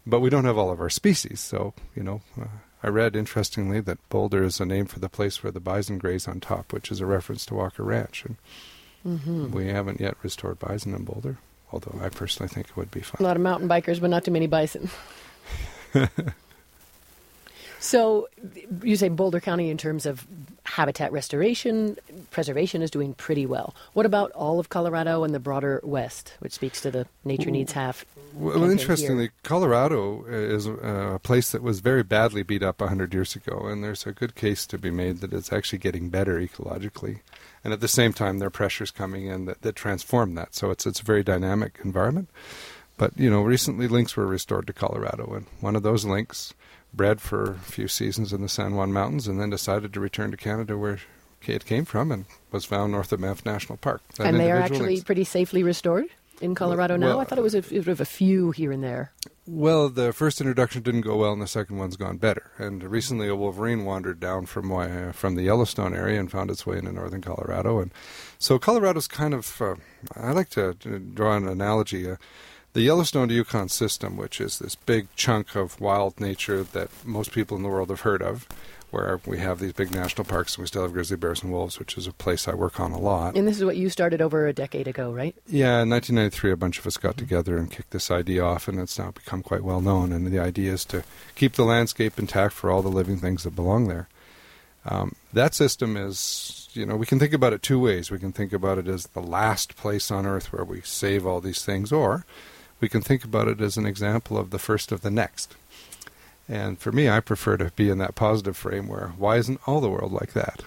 but 0.05 0.19
we 0.19 0.31
don't 0.31 0.47
have 0.47 0.59
all 0.59 0.73
of 0.73 0.81
our 0.81 0.91
species. 0.91 1.39
So, 1.39 1.75
you 1.95 2.03
know, 2.03 2.23
uh, 2.41 2.47
I 2.83 2.89
read 2.89 3.15
interestingly 3.15 3.81
that 3.81 4.09
Boulder 4.09 4.43
is 4.43 4.59
a 4.59 4.67
name 4.67 4.87
for 4.87 4.99
the 4.99 5.09
place 5.09 5.43
where 5.45 5.53
the 5.53 5.61
bison 5.61 5.99
graze 5.99 6.27
on 6.27 6.41
top, 6.41 6.73
which 6.73 6.91
is 6.91 7.01
a 7.01 7.07
reference 7.07 7.47
to 7.47 7.55
Walker 7.55 7.85
Ranch. 7.85 8.25
And 8.25 8.37
mm-hmm. 9.07 9.53
we 9.53 9.69
haven't 9.69 10.01
yet 10.01 10.17
restored 10.25 10.59
bison 10.59 10.93
in 10.95 11.05
Boulder, 11.05 11.39
although 11.71 12.01
I 12.03 12.09
personally 12.09 12.49
think 12.49 12.71
it 12.71 12.77
would 12.77 12.91
be 12.91 13.01
fun. 13.01 13.19
A 13.21 13.23
lot 13.23 13.37
of 13.37 13.43
mountain 13.43 13.69
bikers, 13.69 14.01
but 14.01 14.11
not 14.11 14.25
too 14.25 14.33
many 14.33 14.49
bison. 14.49 14.91
So 17.81 18.29
you 18.83 18.95
say 18.97 19.09
Boulder 19.09 19.41
County, 19.41 19.71
in 19.71 19.79
terms 19.79 20.05
of 20.05 20.27
habitat 20.65 21.11
restoration, 21.13 21.97
preservation, 22.31 22.83
is 22.83 22.91
doing 22.91 23.15
pretty 23.15 23.47
well. 23.47 23.75
What 23.95 24.05
about 24.05 24.31
all 24.33 24.61
of 24.61 24.69
Colorado 24.69 25.25
and 25.25 25.35
the 25.35 25.41
broader 25.41 25.81
West, 25.83 26.35
which 26.41 26.53
speaks 26.53 26.83
to 26.83 26.91
the 26.91 27.07
nature 27.25 27.51
needs 27.51 27.73
half? 27.73 28.05
Well, 28.35 28.71
interestingly, 28.71 29.25
here? 29.25 29.33
Colorado 29.43 30.25
is 30.27 30.67
a 30.67 31.19
place 31.23 31.51
that 31.53 31.63
was 31.63 31.81
very 31.81 32.03
badly 32.03 32.43
beat 32.43 32.63
up 32.63 32.81
100 32.81 33.15
years 33.15 33.35
ago, 33.35 33.67
and 33.67 33.83
there's 33.83 34.07
a 34.07 34.13
good 34.13 34.35
case 34.35 34.67
to 34.67 34.79
be 34.79 34.91
made 34.91 35.19
that 35.21 35.33
it's 35.33 35.53
actually 35.53 35.79
getting 35.79 36.11
better 36.11 36.39
ecologically. 36.39 37.21
And 37.65 37.73
at 37.73 37.81
the 37.81 37.89
same 37.89 38.13
time, 38.13 38.39
there 38.39 38.49
are 38.49 38.51
pressures 38.51 38.91
coming 38.91 39.27
in 39.27 39.47
that, 39.47 39.63
that 39.63 39.75
transform 39.75 40.35
that. 40.35 40.55
So 40.55 40.71
it's, 40.71 40.87
it's 40.87 41.01
a 41.01 41.05
very 41.05 41.23
dynamic 41.23 41.79
environment. 41.83 42.29
But, 42.99 43.19
you 43.19 43.31
know, 43.31 43.41
recently 43.41 43.89
lynx 43.89 44.15
were 44.15 44.27
restored 44.27 44.67
to 44.67 44.75
Colorado, 44.75 45.33
and 45.33 45.47
one 45.61 45.75
of 45.75 45.83
those 45.83 46.05
lynx 46.05 46.53
bred 46.93 47.21
for 47.21 47.53
a 47.53 47.59
few 47.59 47.89
seasons 47.89 48.33
in 48.33 48.43
the 48.43 48.49
San 48.49 48.75
Juan 48.75 48.93
Mountains, 48.93 49.29
and 49.29 49.41
then 49.41 49.51
decided 49.51 49.93
to 49.93 50.01
return 50.01 50.31
to 50.31 50.37
Canada 50.37 50.77
where 50.77 50.99
it 51.47 51.65
came 51.65 51.85
from 51.85 52.13
and 52.13 52.27
was 52.51 52.65
found 52.65 52.93
north 52.93 53.13
of 53.13 53.21
Banff 53.21 53.45
National 53.45 53.79
Park. 53.79 54.03
and 54.19 54.39
they 54.39 54.51
are 54.51 54.59
actually 54.59 55.01
pretty 55.01 55.25
safely 55.25 55.63
restored 55.63 56.07
in 56.41 56.55
Colorado 56.55 56.95
well, 56.95 57.01
now? 57.01 57.07
Well, 57.09 57.21
I 57.21 57.25
thought 57.25 57.39
it 57.39 57.43
was 57.43 57.55
a, 57.55 57.65
it 57.75 57.87
was 57.87 58.01
a 58.01 58.05
few 58.05 58.51
here 58.51 58.73
and 58.73 58.83
there. 58.83 59.13
Well, 59.47 59.89
the 59.89 60.13
first 60.13 60.41
introduction 60.41 60.83
didn't 60.83 61.01
go 61.03 61.17
well, 61.17 61.33
and 61.33 61.43
the 61.43 61.47
second 61.47 61.79
one's 61.79 61.97
gone 61.97 62.19
better. 62.19 62.51
And 62.59 62.83
recently, 62.85 63.29
a 63.29 63.35
wolverine 63.35 63.85
wandered 63.85 64.21
down 64.21 64.47
from 64.47 64.71
uh, 64.73 65.13
from 65.13 65.35
the 65.35 65.43
Yellowstone 65.43 65.95
area 65.95 66.21
and 66.21 66.31
found 66.31 66.51
its 66.51 66.67
way 66.67 66.79
into 66.79 66.93
northern 66.93 67.21
Colorado. 67.21 67.81
And 67.81 67.93
so, 68.39 68.59
Colorado's 68.59 69.09
kind 69.09 69.35
of 69.35 69.61
uh, 69.61 69.75
I 70.15 70.33
like 70.33 70.51
to 70.51 70.75
draw 70.75 71.37
an 71.37 71.49
analogy. 71.49 72.11
Uh, 72.11 72.17
the 72.73 72.83
Yellowstone 72.83 73.29
to 73.29 73.35
Yukon 73.35 73.69
system, 73.69 74.17
which 74.17 74.41
is 74.41 74.59
this 74.59 74.75
big 74.75 75.09
chunk 75.17 75.57
of 75.57 75.81
wild 75.81 76.21
nature 76.21 76.63
that 76.63 76.89
most 77.05 77.33
people 77.33 77.57
in 77.57 77.63
the 77.63 77.69
world 77.69 77.91
have 77.91 78.03
heard 78.03 78.23
of, 78.23 78.47
where 78.91 79.21
we 79.27 79.39
have 79.39 79.59
these 79.59 79.73
big 79.73 79.93
national 79.93 80.25
parks 80.25 80.55
and 80.55 80.63
we 80.63 80.67
still 80.67 80.83
have 80.83 80.93
grizzly 80.93 81.17
bears 81.17 81.43
and 81.43 81.53
wolves, 81.53 81.79
which 81.79 81.97
is 81.97 82.07
a 82.07 82.13
place 82.13 82.47
I 82.49 82.55
work 82.55 82.81
on 82.81 82.93
a 82.93 82.99
lot. 82.99 83.37
And 83.37 83.47
this 83.47 83.57
is 83.57 83.65
what 83.65 83.77
you 83.77 83.89
started 83.89 84.21
over 84.21 84.47
a 84.47 84.53
decade 84.53 84.89
ago, 84.89 85.13
right? 85.13 85.35
Yeah, 85.47 85.83
in 85.83 85.91
1993, 85.91 86.53
a 86.53 86.57
bunch 86.57 86.79
of 86.79 86.87
us 86.87 86.97
got 86.97 87.17
together 87.17 87.57
and 87.57 87.71
kicked 87.71 87.91
this 87.91 88.11
idea 88.11 88.45
off, 88.45 88.69
and 88.69 88.79
it's 88.79 88.99
now 88.99 89.11
become 89.11 89.43
quite 89.43 89.63
well 89.63 89.81
known. 89.81 90.13
And 90.13 90.27
the 90.27 90.39
idea 90.39 90.73
is 90.73 90.85
to 90.87 91.05
keep 91.35 91.55
the 91.55 91.65
landscape 91.65 92.19
intact 92.19 92.55
for 92.55 92.71
all 92.71 92.83
the 92.83 92.89
living 92.89 93.19
things 93.19 93.45
that 93.45 93.57
belong 93.57 93.89
there. 93.89 94.09
Um, 94.85 95.15
that 95.33 95.55
system 95.55 95.97
is, 95.97 96.69
you 96.73 96.87
know, 96.87 96.97
we 96.97 97.07
can 97.07 97.19
think 97.19 97.35
about 97.35 97.53
it 97.53 97.63
two 97.63 97.79
ways. 97.79 98.11
We 98.11 98.19
can 98.19 98.33
think 98.33 98.53
about 98.53 98.79
it 98.79 98.89
as 98.89 99.09
the 99.09 99.21
last 99.21 99.77
place 99.77 100.11
on 100.11 100.25
earth 100.25 100.53
where 100.53 100.65
we 100.65 100.81
save 100.83 101.27
all 101.27 101.41
these 101.41 101.65
things, 101.65 101.93
or 101.93 102.25
we 102.81 102.89
can 102.89 103.03
think 103.03 103.25
about 103.25 103.49
it 103.49 103.61
as 103.61 103.77
an 103.77 103.87
example 103.87 104.39
of 104.39 104.51
the 104.51 104.59
first 104.59 104.93
of 104.93 105.03
the 105.03 105.11
next. 105.11 105.57
And 106.49 106.79
for 106.79 106.91
me, 106.91 107.09
I 107.09 107.21
prefer 107.21 107.57
to 107.59 107.71
be 107.77 107.91
in 107.91 107.99
that 107.99 108.15
positive 108.15 108.57
frame 108.57 108.89
where 108.89 109.13
why 109.17 109.37
isn't 109.37 109.61
all 109.67 109.81
the 109.81 109.91
world 109.91 110.13
like 110.13 110.33
that? 110.33 110.63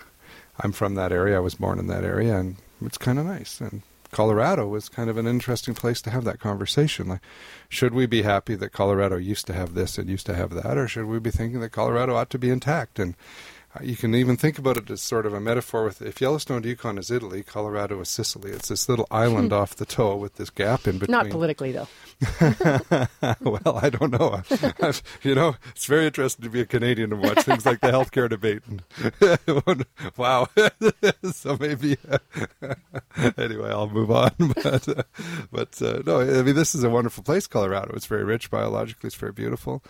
I'm 0.60 0.71
from 0.71 0.95
that 0.95 1.12
area, 1.12 1.38
I 1.38 1.41
was 1.41 1.56
born 1.56 1.80
in 1.80 1.88
that 1.88 2.04
area, 2.04 2.38
and 2.38 2.58
it's 2.86 2.97
kind 2.97 3.19
of 3.19 3.26
nice. 3.26 3.60
And 3.60 3.82
Colorado 4.12 4.73
is 4.76 4.88
kind 4.88 5.10
of 5.10 5.17
an 5.17 5.28
interesting 5.28 5.73
place 5.73 6.02
to 6.04 6.12
have 6.12 6.23
that 6.23 6.39
conversation. 6.39 7.08
Like, 7.10 7.21
should 7.67 7.93
we 7.93 8.06
be 8.06 8.21
happy 8.21 8.56
that 8.56 8.71
Colorado 8.71 9.17
used 9.17 9.47
to 9.47 9.54
have 9.54 9.73
this 9.73 9.97
and 9.97 10.08
used 10.08 10.28
to 10.28 10.36
have 10.36 10.52
that, 10.52 10.78
or 10.78 10.88
should 10.88 11.06
we 11.06 11.19
be 11.19 11.32
thinking 11.32 11.60
that 11.62 11.71
Colorado 11.71 12.15
ought 12.15 12.30
to 12.30 12.39
be 12.39 12.52
intact? 12.52 12.99
And 12.99 13.15
You 13.81 13.95
can 13.95 14.13
even 14.13 14.38
think 14.38 14.59
about 14.59 14.77
it 14.77 14.89
as 14.91 15.01
sort 15.01 15.25
of 15.25 15.33
a 15.33 15.39
metaphor 15.39 15.83
with 15.86 16.01
if 16.01 16.21
Yellowstone 16.21 16.62
to 16.62 16.69
Yukon 16.69 16.99
is 16.99 17.09
Italy, 17.09 17.41
Colorado 17.41 17.99
is 18.01 18.09
Sicily. 18.09 18.51
It's 18.51 18.69
this 18.69 18.88
little 18.88 19.07
island 19.09 19.51
off 19.51 19.75
the 19.75 19.86
toe 19.86 20.15
with 20.15 20.36
this 20.36 20.51
gap 20.51 20.88
in 20.88 20.99
between. 20.99 21.12
Not 21.12 21.29
politically, 21.29 21.71
though. 21.71 21.88
well, 23.41 23.79
I 23.81 23.89
don't 23.89 24.12
know. 24.12 24.43
I've, 24.81 25.01
you 25.23 25.33
know, 25.33 25.55
it's 25.71 25.86
very 25.86 26.05
interesting 26.05 26.43
to 26.43 26.49
be 26.49 26.62
a 26.62 26.65
Canadian 26.65 27.13
and 27.13 27.21
watch 27.21 27.41
things 27.43 27.65
like 27.65 27.81
the 27.81 27.88
healthcare 27.91 28.29
debate. 28.29 28.62
And 28.67 28.83
wow. 30.17 30.47
so 31.31 31.57
maybe 31.59 31.97
anyway, 33.38 33.69
I'll 33.71 33.89
move 33.89 34.12
on. 34.12 34.31
But 34.38 34.88
uh, 34.88 35.03
but 35.51 35.81
uh, 35.81 36.01
no, 36.05 36.21
I 36.21 36.43
mean, 36.43 36.55
this 36.55 36.75
is 36.75 36.83
a 36.83 36.89
wonderful 36.89 37.23
place, 37.23 37.47
Colorado. 37.47 37.93
It's 37.95 38.05
very 38.05 38.23
rich 38.23 38.51
biologically. 38.51 39.07
It's 39.07 39.15
very 39.15 39.31
beautiful. 39.31 39.83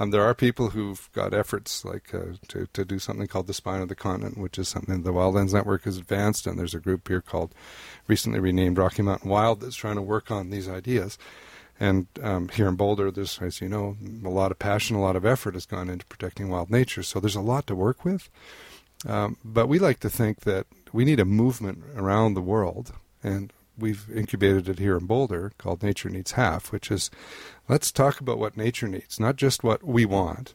Um, 0.00 0.12
there 0.12 0.24
are 0.24 0.34
people 0.34 0.70
who've 0.70 1.10
got 1.12 1.34
efforts 1.34 1.84
like 1.84 2.14
uh, 2.14 2.36
to 2.48 2.66
to 2.72 2.86
do 2.86 2.98
something 2.98 3.26
called 3.26 3.46
the 3.46 3.52
spine 3.52 3.82
of 3.82 3.88
the 3.88 3.94
continent, 3.94 4.38
which 4.38 4.58
is 4.58 4.66
something 4.66 5.02
the 5.02 5.12
Wildlands 5.12 5.52
Network 5.52 5.84
has 5.84 5.98
advanced, 5.98 6.46
and 6.46 6.58
there's 6.58 6.74
a 6.74 6.80
group 6.80 7.08
here 7.08 7.20
called 7.20 7.54
recently 8.08 8.40
renamed 8.40 8.78
Rocky 8.78 9.02
Mountain 9.02 9.28
Wild 9.28 9.60
that's 9.60 9.76
trying 9.76 9.96
to 9.96 10.02
work 10.02 10.30
on 10.30 10.48
these 10.48 10.70
ideas. 10.70 11.18
And 11.78 12.06
um, 12.22 12.48
here 12.48 12.66
in 12.66 12.76
Boulder, 12.76 13.10
there's, 13.10 13.38
as 13.42 13.60
you 13.60 13.68
know, 13.68 13.96
a 14.24 14.30
lot 14.30 14.50
of 14.50 14.58
passion, 14.58 14.96
a 14.96 15.02
lot 15.02 15.16
of 15.16 15.26
effort 15.26 15.52
has 15.52 15.66
gone 15.66 15.90
into 15.90 16.06
protecting 16.06 16.48
wild 16.48 16.70
nature. 16.70 17.02
So 17.02 17.20
there's 17.20 17.36
a 17.36 17.42
lot 17.42 17.66
to 17.66 17.74
work 17.74 18.02
with. 18.02 18.30
Um, 19.06 19.36
but 19.44 19.66
we 19.66 19.78
like 19.78 20.00
to 20.00 20.10
think 20.10 20.40
that 20.40 20.66
we 20.92 21.04
need 21.04 21.20
a 21.20 21.24
movement 21.26 21.84
around 21.94 22.32
the 22.32 22.42
world, 22.42 22.92
and 23.22 23.52
we've 23.80 24.06
incubated 24.14 24.68
it 24.68 24.78
here 24.78 24.96
in 24.96 25.06
Boulder 25.06 25.52
called 25.58 25.82
Nature 25.82 26.08
Needs 26.08 26.32
Half, 26.32 26.72
which 26.72 26.90
is 26.90 27.10
let's 27.68 27.90
talk 27.90 28.20
about 28.20 28.38
what 28.38 28.56
nature 28.56 28.88
needs, 28.88 29.18
not 29.18 29.36
just 29.36 29.64
what 29.64 29.82
we 29.82 30.04
want, 30.04 30.54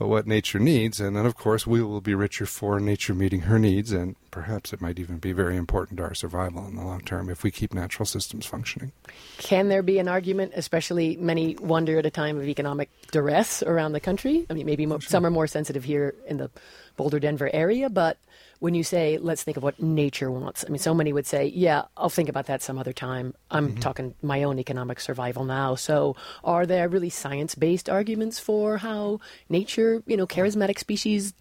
but 0.00 0.08
what 0.08 0.26
nature 0.26 0.58
needs. 0.58 0.98
And 0.98 1.14
then, 1.14 1.26
of 1.26 1.36
course, 1.36 1.66
we 1.66 1.82
will 1.82 2.00
be 2.00 2.14
richer 2.14 2.46
for 2.46 2.80
nature 2.80 3.14
meeting 3.14 3.42
her 3.42 3.58
needs, 3.58 3.92
and 3.92 4.16
perhaps 4.30 4.72
it 4.72 4.80
might 4.80 4.98
even 4.98 5.18
be 5.18 5.32
very 5.32 5.56
important 5.56 5.98
to 5.98 6.04
our 6.04 6.14
survival 6.14 6.66
in 6.66 6.74
the 6.74 6.82
long 6.82 7.02
term 7.02 7.28
if 7.28 7.42
we 7.42 7.50
keep 7.50 7.74
natural 7.74 8.06
systems 8.06 8.46
functioning. 8.46 8.92
Can 9.36 9.68
there 9.68 9.82
be 9.82 9.98
an 9.98 10.08
argument, 10.08 10.52
especially 10.56 11.16
many 11.16 11.54
wonder 11.56 11.98
at 11.98 12.06
a 12.06 12.10
time 12.10 12.38
of 12.38 12.44
economic 12.44 12.88
duress 13.10 13.62
around 13.62 13.92
the 13.92 14.00
country? 14.00 14.46
I 14.48 14.54
mean, 14.54 14.64
maybe 14.64 14.86
mo- 14.86 15.00
some 15.00 15.26
are 15.26 15.30
more 15.30 15.46
sensitive 15.46 15.84
here 15.84 16.14
in 16.26 16.38
the 16.38 16.50
Boulder, 16.96 17.20
Denver 17.20 17.50
area, 17.52 17.90
but 17.90 18.16
when 18.60 18.74
you 18.74 18.84
say, 18.84 19.18
let's 19.18 19.42
think 19.42 19.56
of 19.56 19.62
what 19.62 19.82
nature 19.82 20.30
wants, 20.30 20.64
I 20.66 20.70
mean, 20.70 20.78
so 20.78 20.94
many 20.94 21.12
would 21.12 21.26
say, 21.26 21.46
yeah, 21.46 21.84
I'll 21.96 22.10
think 22.10 22.28
about 22.28 22.46
that 22.46 22.62
some 22.62 22.78
other 22.78 22.92
time. 22.92 23.34
I'm 23.50 23.70
mm-hmm. 23.70 23.80
talking 23.80 24.14
my 24.22 24.42
own 24.42 24.58
economic 24.58 25.00
survival 25.00 25.44
now. 25.44 25.74
So, 25.74 26.14
are 26.44 26.66
there 26.66 26.88
really 26.88 27.10
science 27.10 27.54
based 27.54 27.88
arguments 27.88 28.38
for 28.38 28.78
how 28.78 29.20
nature, 29.48 30.02
you 30.06 30.16
know, 30.16 30.26
charismatic 30.26 30.78
species 30.78 31.34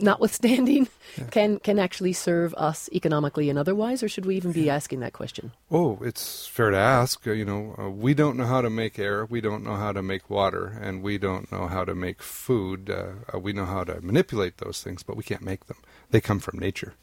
notwithstanding, 0.00 0.88
can 1.30 1.58
can 1.58 1.78
actually 1.78 2.12
serve 2.12 2.54
us 2.54 2.88
economically 2.92 3.50
and 3.50 3.58
otherwise, 3.58 4.02
or 4.02 4.08
should 4.08 4.26
we 4.26 4.36
even 4.36 4.52
be 4.52 4.70
asking 4.70 5.00
that 5.00 5.12
question? 5.12 5.52
Oh, 5.70 5.98
it's 6.02 6.46
fair 6.46 6.70
to 6.70 6.76
ask. 6.76 7.26
Uh, 7.26 7.32
you 7.32 7.44
know, 7.44 7.74
uh, 7.78 7.90
we 7.90 8.14
don't 8.14 8.36
know 8.36 8.46
how 8.46 8.60
to 8.60 8.70
make 8.70 8.98
air, 8.98 9.24
we 9.24 9.40
don't 9.40 9.64
know 9.64 9.76
how 9.76 9.92
to 9.92 10.02
make 10.02 10.30
water, 10.30 10.78
and 10.80 11.02
we 11.02 11.18
don't 11.18 11.50
know 11.50 11.66
how 11.66 11.84
to 11.84 11.94
make 11.94 12.22
food. 12.22 12.90
Uh, 12.90 13.34
uh, 13.34 13.38
we 13.38 13.52
know 13.52 13.66
how 13.66 13.84
to 13.84 14.00
manipulate 14.00 14.58
those 14.58 14.82
things, 14.82 15.02
but 15.02 15.16
we 15.16 15.24
can't 15.24 15.42
make 15.42 15.66
them. 15.66 15.78
They 16.10 16.20
come 16.20 16.40
from 16.40 16.58
nature, 16.58 16.94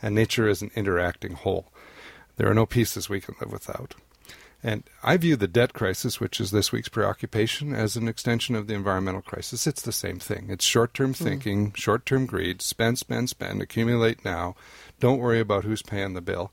and 0.00 0.14
nature 0.14 0.48
is 0.48 0.62
an 0.62 0.70
interacting 0.74 1.32
whole. 1.32 1.72
There 2.36 2.50
are 2.50 2.54
no 2.54 2.66
pieces 2.66 3.08
we 3.08 3.20
can 3.20 3.34
live 3.40 3.52
without. 3.52 3.94
And 4.62 4.84
I 5.02 5.16
view 5.16 5.36
the 5.36 5.46
debt 5.46 5.74
crisis, 5.74 6.18
which 6.18 6.40
is 6.40 6.50
this 6.50 6.72
week's 6.72 6.88
preoccupation, 6.88 7.74
as 7.74 7.96
an 7.96 8.08
extension 8.08 8.54
of 8.54 8.66
the 8.66 8.74
environmental 8.74 9.22
crisis. 9.22 9.66
It's 9.66 9.82
the 9.82 9.92
same 9.92 10.18
thing. 10.18 10.46
It's 10.48 10.64
short 10.64 10.94
term 10.94 11.12
thinking, 11.14 11.72
short 11.74 12.06
term 12.06 12.26
greed, 12.26 12.62
spend, 12.62 12.98
spend, 12.98 13.28
spend, 13.28 13.62
accumulate 13.62 14.24
now. 14.24 14.56
Don't 14.98 15.20
worry 15.20 15.40
about 15.40 15.64
who's 15.64 15.82
paying 15.82 16.14
the 16.14 16.20
bill. 16.20 16.52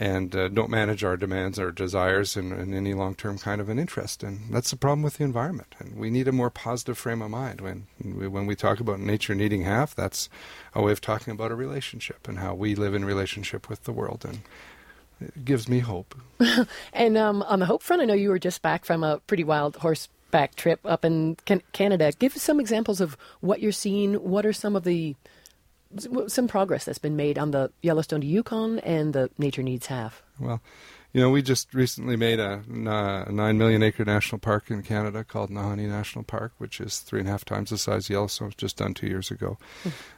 And 0.00 0.36
uh, 0.36 0.46
don't 0.46 0.70
manage 0.70 1.02
our 1.02 1.16
demands, 1.16 1.58
our 1.58 1.72
desires, 1.72 2.36
in, 2.36 2.52
in 2.52 2.72
any 2.72 2.94
long 2.94 3.16
term 3.16 3.36
kind 3.36 3.60
of 3.60 3.68
an 3.68 3.80
interest. 3.80 4.22
And 4.22 4.54
that's 4.54 4.70
the 4.70 4.76
problem 4.76 5.02
with 5.02 5.16
the 5.16 5.24
environment. 5.24 5.74
And 5.80 5.96
we 5.96 6.08
need 6.08 6.28
a 6.28 6.32
more 6.32 6.50
positive 6.50 6.96
frame 6.96 7.20
of 7.20 7.30
mind. 7.32 7.60
When 7.60 7.86
we, 8.00 8.28
when 8.28 8.46
we 8.46 8.54
talk 8.54 8.78
about 8.78 9.00
nature 9.00 9.34
needing 9.34 9.62
half, 9.62 9.96
that's 9.96 10.28
a 10.72 10.82
way 10.82 10.92
of 10.92 11.00
talking 11.00 11.32
about 11.32 11.50
a 11.50 11.56
relationship 11.56 12.28
and 12.28 12.38
how 12.38 12.54
we 12.54 12.76
live 12.76 12.94
in 12.94 13.04
relationship 13.04 13.68
with 13.68 13.84
the 13.84 13.92
world. 13.92 14.24
And 14.24 14.42
it 15.20 15.44
gives 15.44 15.68
me 15.68 15.80
hope. 15.80 16.14
And 16.92 17.16
um, 17.18 17.42
on 17.42 17.58
the 17.60 17.66
hope 17.66 17.82
front, 17.82 18.02
I 18.02 18.04
know 18.04 18.14
you 18.14 18.28
were 18.30 18.38
just 18.38 18.62
back 18.62 18.84
from 18.84 19.02
a 19.04 19.18
pretty 19.26 19.44
wild 19.44 19.76
horseback 19.76 20.54
trip 20.54 20.80
up 20.84 21.04
in 21.04 21.36
can- 21.46 21.62
Canada. 21.72 22.12
Give 22.18 22.34
us 22.36 22.42
some 22.42 22.60
examples 22.60 23.00
of 23.00 23.16
what 23.40 23.60
you're 23.60 23.72
seeing. 23.72 24.14
What 24.14 24.44
are 24.46 24.52
some 24.52 24.76
of 24.76 24.84
the 24.84 25.16
some 26.26 26.48
progress 26.48 26.84
that's 26.84 26.98
been 26.98 27.16
made 27.16 27.38
on 27.38 27.50
the 27.50 27.70
Yellowstone 27.82 28.20
to 28.20 28.26
Yukon 28.26 28.78
and 28.80 29.12
the 29.14 29.30
Nature 29.38 29.62
Needs 29.62 29.86
Half? 29.86 30.22
Well, 30.38 30.60
you 31.12 31.22
know, 31.22 31.30
we 31.30 31.40
just 31.40 31.72
recently 31.72 32.16
made 32.16 32.38
a, 32.38 32.62
a 32.68 33.32
nine 33.32 33.56
million 33.56 33.82
acre 33.82 34.04
national 34.04 34.38
park 34.40 34.70
in 34.70 34.82
Canada 34.82 35.24
called 35.24 35.48
Nahanni 35.48 35.88
National 35.88 36.22
Park, 36.22 36.52
which 36.58 36.80
is 36.80 36.98
three 36.98 37.20
and 37.20 37.28
a 37.28 37.32
half 37.32 37.46
times 37.46 37.70
the 37.70 37.78
size 37.78 38.06
of 38.06 38.10
Yellowstone. 38.10 38.46
It 38.46 38.48
was 38.48 38.54
just 38.56 38.76
done 38.76 38.92
two 38.92 39.06
years 39.06 39.30
ago. 39.30 39.56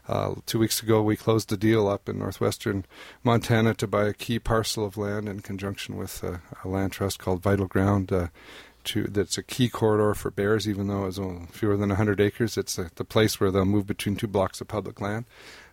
Uh, 0.09 0.35
two 0.46 0.59
weeks 0.59 0.83
ago, 0.83 1.00
we 1.00 1.16
closed 1.16 1.53
a 1.53 1.57
deal 1.57 1.87
up 1.87 2.09
in 2.09 2.18
northwestern 2.18 2.85
Montana 3.22 3.74
to 3.74 3.87
buy 3.87 4.09
a 4.09 4.12
key 4.12 4.40
parcel 4.40 4.85
of 4.85 4.96
land 4.96 5.29
in 5.29 5.40
conjunction 5.40 5.96
with 5.96 6.24
uh, 6.24 6.38
a 6.64 6.68
land 6.68 6.90
trust 6.90 7.20
called 7.20 7.42
Vital 7.42 7.66
Ground. 7.66 8.12
Uh, 8.12 8.26
to, 8.83 9.05
that's 9.05 9.38
a 9.38 9.42
key 9.42 9.68
corridor 9.68 10.14
for 10.14 10.31
bears, 10.31 10.66
even 10.66 10.88
though 10.88 11.07
it's 11.07 11.20
fewer 11.57 11.76
than 11.76 11.90
100 11.90 12.20
acres. 12.20 12.57
It's 12.57 12.79
a, 12.79 12.90
the 12.96 13.05
place 13.05 13.38
where 13.38 13.53
they'll 13.53 13.64
move 13.64 13.87
between 13.87 14.16
two 14.16 14.26
blocks 14.26 14.61
of 14.61 14.66
public 14.66 15.00
land. 15.00 15.26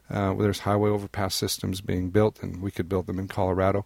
Uh, 0.09 0.31
where 0.31 0.43
there's 0.43 0.59
highway 0.59 0.89
overpass 0.89 1.35
systems 1.35 1.81
being 1.81 2.09
built, 2.11 2.41
and 2.41 2.61
we 2.61 2.71
could 2.71 2.87
build 2.87 3.07
them 3.07 3.19
in 3.19 3.27
Colorado. 3.27 3.85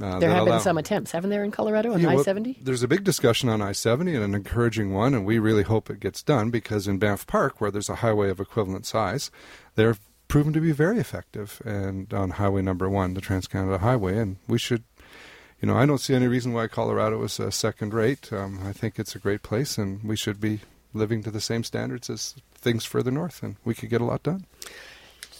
Uh, 0.00 0.18
There 0.18 0.30
have 0.30 0.44
been 0.44 0.60
some 0.60 0.78
attempts, 0.78 1.10
haven't 1.12 1.30
there, 1.30 1.42
in 1.44 1.50
Colorado 1.50 1.92
on 1.92 2.00
yeah, 2.00 2.10
I 2.10 2.22
seventy? 2.22 2.58
There's 2.62 2.82
a 2.82 2.88
big 2.88 3.04
discussion 3.04 3.48
on 3.48 3.60
I 3.60 3.72
70 3.72 4.14
and 4.14 4.24
an 4.24 4.34
encouraging 4.34 4.92
one, 4.92 5.14
and 5.14 5.26
we 5.26 5.38
really 5.38 5.64
hope 5.64 5.90
it 5.90 6.00
gets 6.00 6.22
done 6.22 6.50
because 6.50 6.86
in 6.86 6.98
Banff 6.98 7.26
Park, 7.26 7.60
where 7.60 7.70
there's 7.70 7.88
a 7.88 7.96
highway 7.96 8.30
of 8.30 8.38
equivalent 8.40 8.86
size, 8.86 9.30
they're 9.74 9.96
proven 10.28 10.52
to 10.52 10.60
be 10.60 10.72
very 10.72 10.98
effective. 10.98 11.60
And 11.64 12.12
on 12.14 12.30
Highway 12.30 12.62
Number 12.62 12.88
One, 12.88 13.14
the 13.14 13.20
Trans 13.20 13.48
Canada 13.48 13.78
Highway, 13.78 14.18
and 14.18 14.36
we 14.46 14.58
should, 14.58 14.84
you 15.60 15.66
know, 15.66 15.76
I 15.76 15.86
don't 15.86 15.98
see 15.98 16.14
any 16.14 16.28
reason 16.28 16.52
why 16.52 16.68
Colorado 16.68 17.22
is 17.24 17.40
uh, 17.40 17.50
second 17.50 17.92
rate. 17.92 18.32
Um, 18.32 18.60
I 18.64 18.72
think 18.72 18.98
it's 18.98 19.16
a 19.16 19.18
great 19.18 19.42
place, 19.42 19.78
and 19.78 20.02
we 20.04 20.16
should 20.16 20.40
be 20.40 20.60
living 20.94 21.22
to 21.22 21.30
the 21.30 21.40
same 21.40 21.64
standards 21.64 22.08
as 22.08 22.34
things 22.54 22.84
further 22.84 23.10
north, 23.10 23.42
and 23.42 23.56
we 23.64 23.74
could 23.74 23.90
get 23.90 24.00
a 24.00 24.04
lot 24.04 24.22
done. 24.22 24.44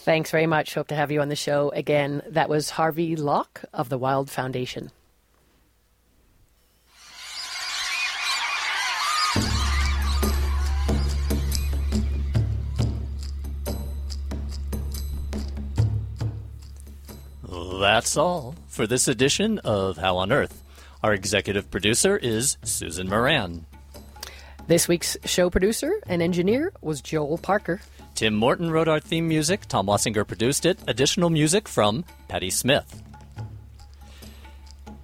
Thanks 0.08 0.30
very 0.30 0.46
much. 0.46 0.72
Hope 0.72 0.88
to 0.88 0.94
have 0.94 1.12
you 1.12 1.20
on 1.20 1.28
the 1.28 1.36
show 1.36 1.68
again. 1.68 2.22
That 2.30 2.48
was 2.48 2.70
Harvey 2.70 3.14
Locke 3.14 3.62
of 3.74 3.90
the 3.90 3.98
Wild 3.98 4.30
Foundation. 4.30 4.90
That's 17.78 18.16
all 18.16 18.54
for 18.66 18.86
this 18.86 19.08
edition 19.08 19.58
of 19.58 19.98
How 19.98 20.16
on 20.16 20.32
Earth. 20.32 20.64
Our 21.02 21.12
executive 21.12 21.70
producer 21.70 22.16
is 22.16 22.56
Susan 22.62 23.10
Moran. 23.10 23.66
This 24.68 24.88
week's 24.88 25.18
show 25.26 25.50
producer 25.50 26.00
and 26.06 26.22
engineer 26.22 26.72
was 26.80 27.02
Joel 27.02 27.36
Parker. 27.36 27.82
Tim 28.18 28.34
Morton 28.34 28.70
wrote 28.72 28.88
our 28.88 28.98
theme 28.98 29.28
music. 29.28 29.68
Tom 29.68 29.86
Wassinger 29.86 30.26
produced 30.26 30.66
it. 30.66 30.80
Additional 30.88 31.30
music 31.30 31.68
from 31.68 32.04
Patty 32.26 32.50
Smith. 32.50 33.00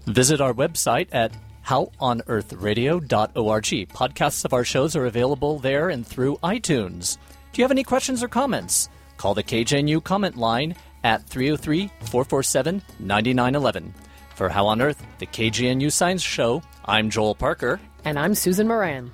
Visit 0.07 0.41
our 0.41 0.53
website 0.53 1.07
at 1.13 1.31
howonearthradio.org. 1.65 3.89
Podcasts 3.89 4.45
of 4.45 4.53
our 4.53 4.65
shows 4.65 4.97
are 4.97 5.07
available 5.07 5.61
there 5.61 5.91
and 5.91 6.05
through 6.05 6.39
iTunes. 6.39 7.19
Do 7.53 7.61
you 7.61 7.65
have 7.65 7.71
any 7.71 7.85
questions 7.85 8.21
or 8.21 8.27
comments? 8.27 8.89
Call 9.17 9.35
the 9.35 9.45
KGNU 9.45 10.03
comment 10.03 10.37
line 10.37 10.75
at 11.05 11.23
303 11.23 11.87
447 12.01 12.83
9911. 12.99 13.95
For 14.35 14.49
How 14.49 14.67
on 14.67 14.83
Earth, 14.83 15.07
the 15.21 15.27
KGNU 15.27 15.93
Science 15.93 16.23
Show, 16.23 16.65
I'm 16.85 17.11
Joel 17.11 17.37
Parker. 17.37 17.79
And 18.05 18.19
I'm 18.19 18.35
Susan 18.35 18.67
Moran. 18.67 19.13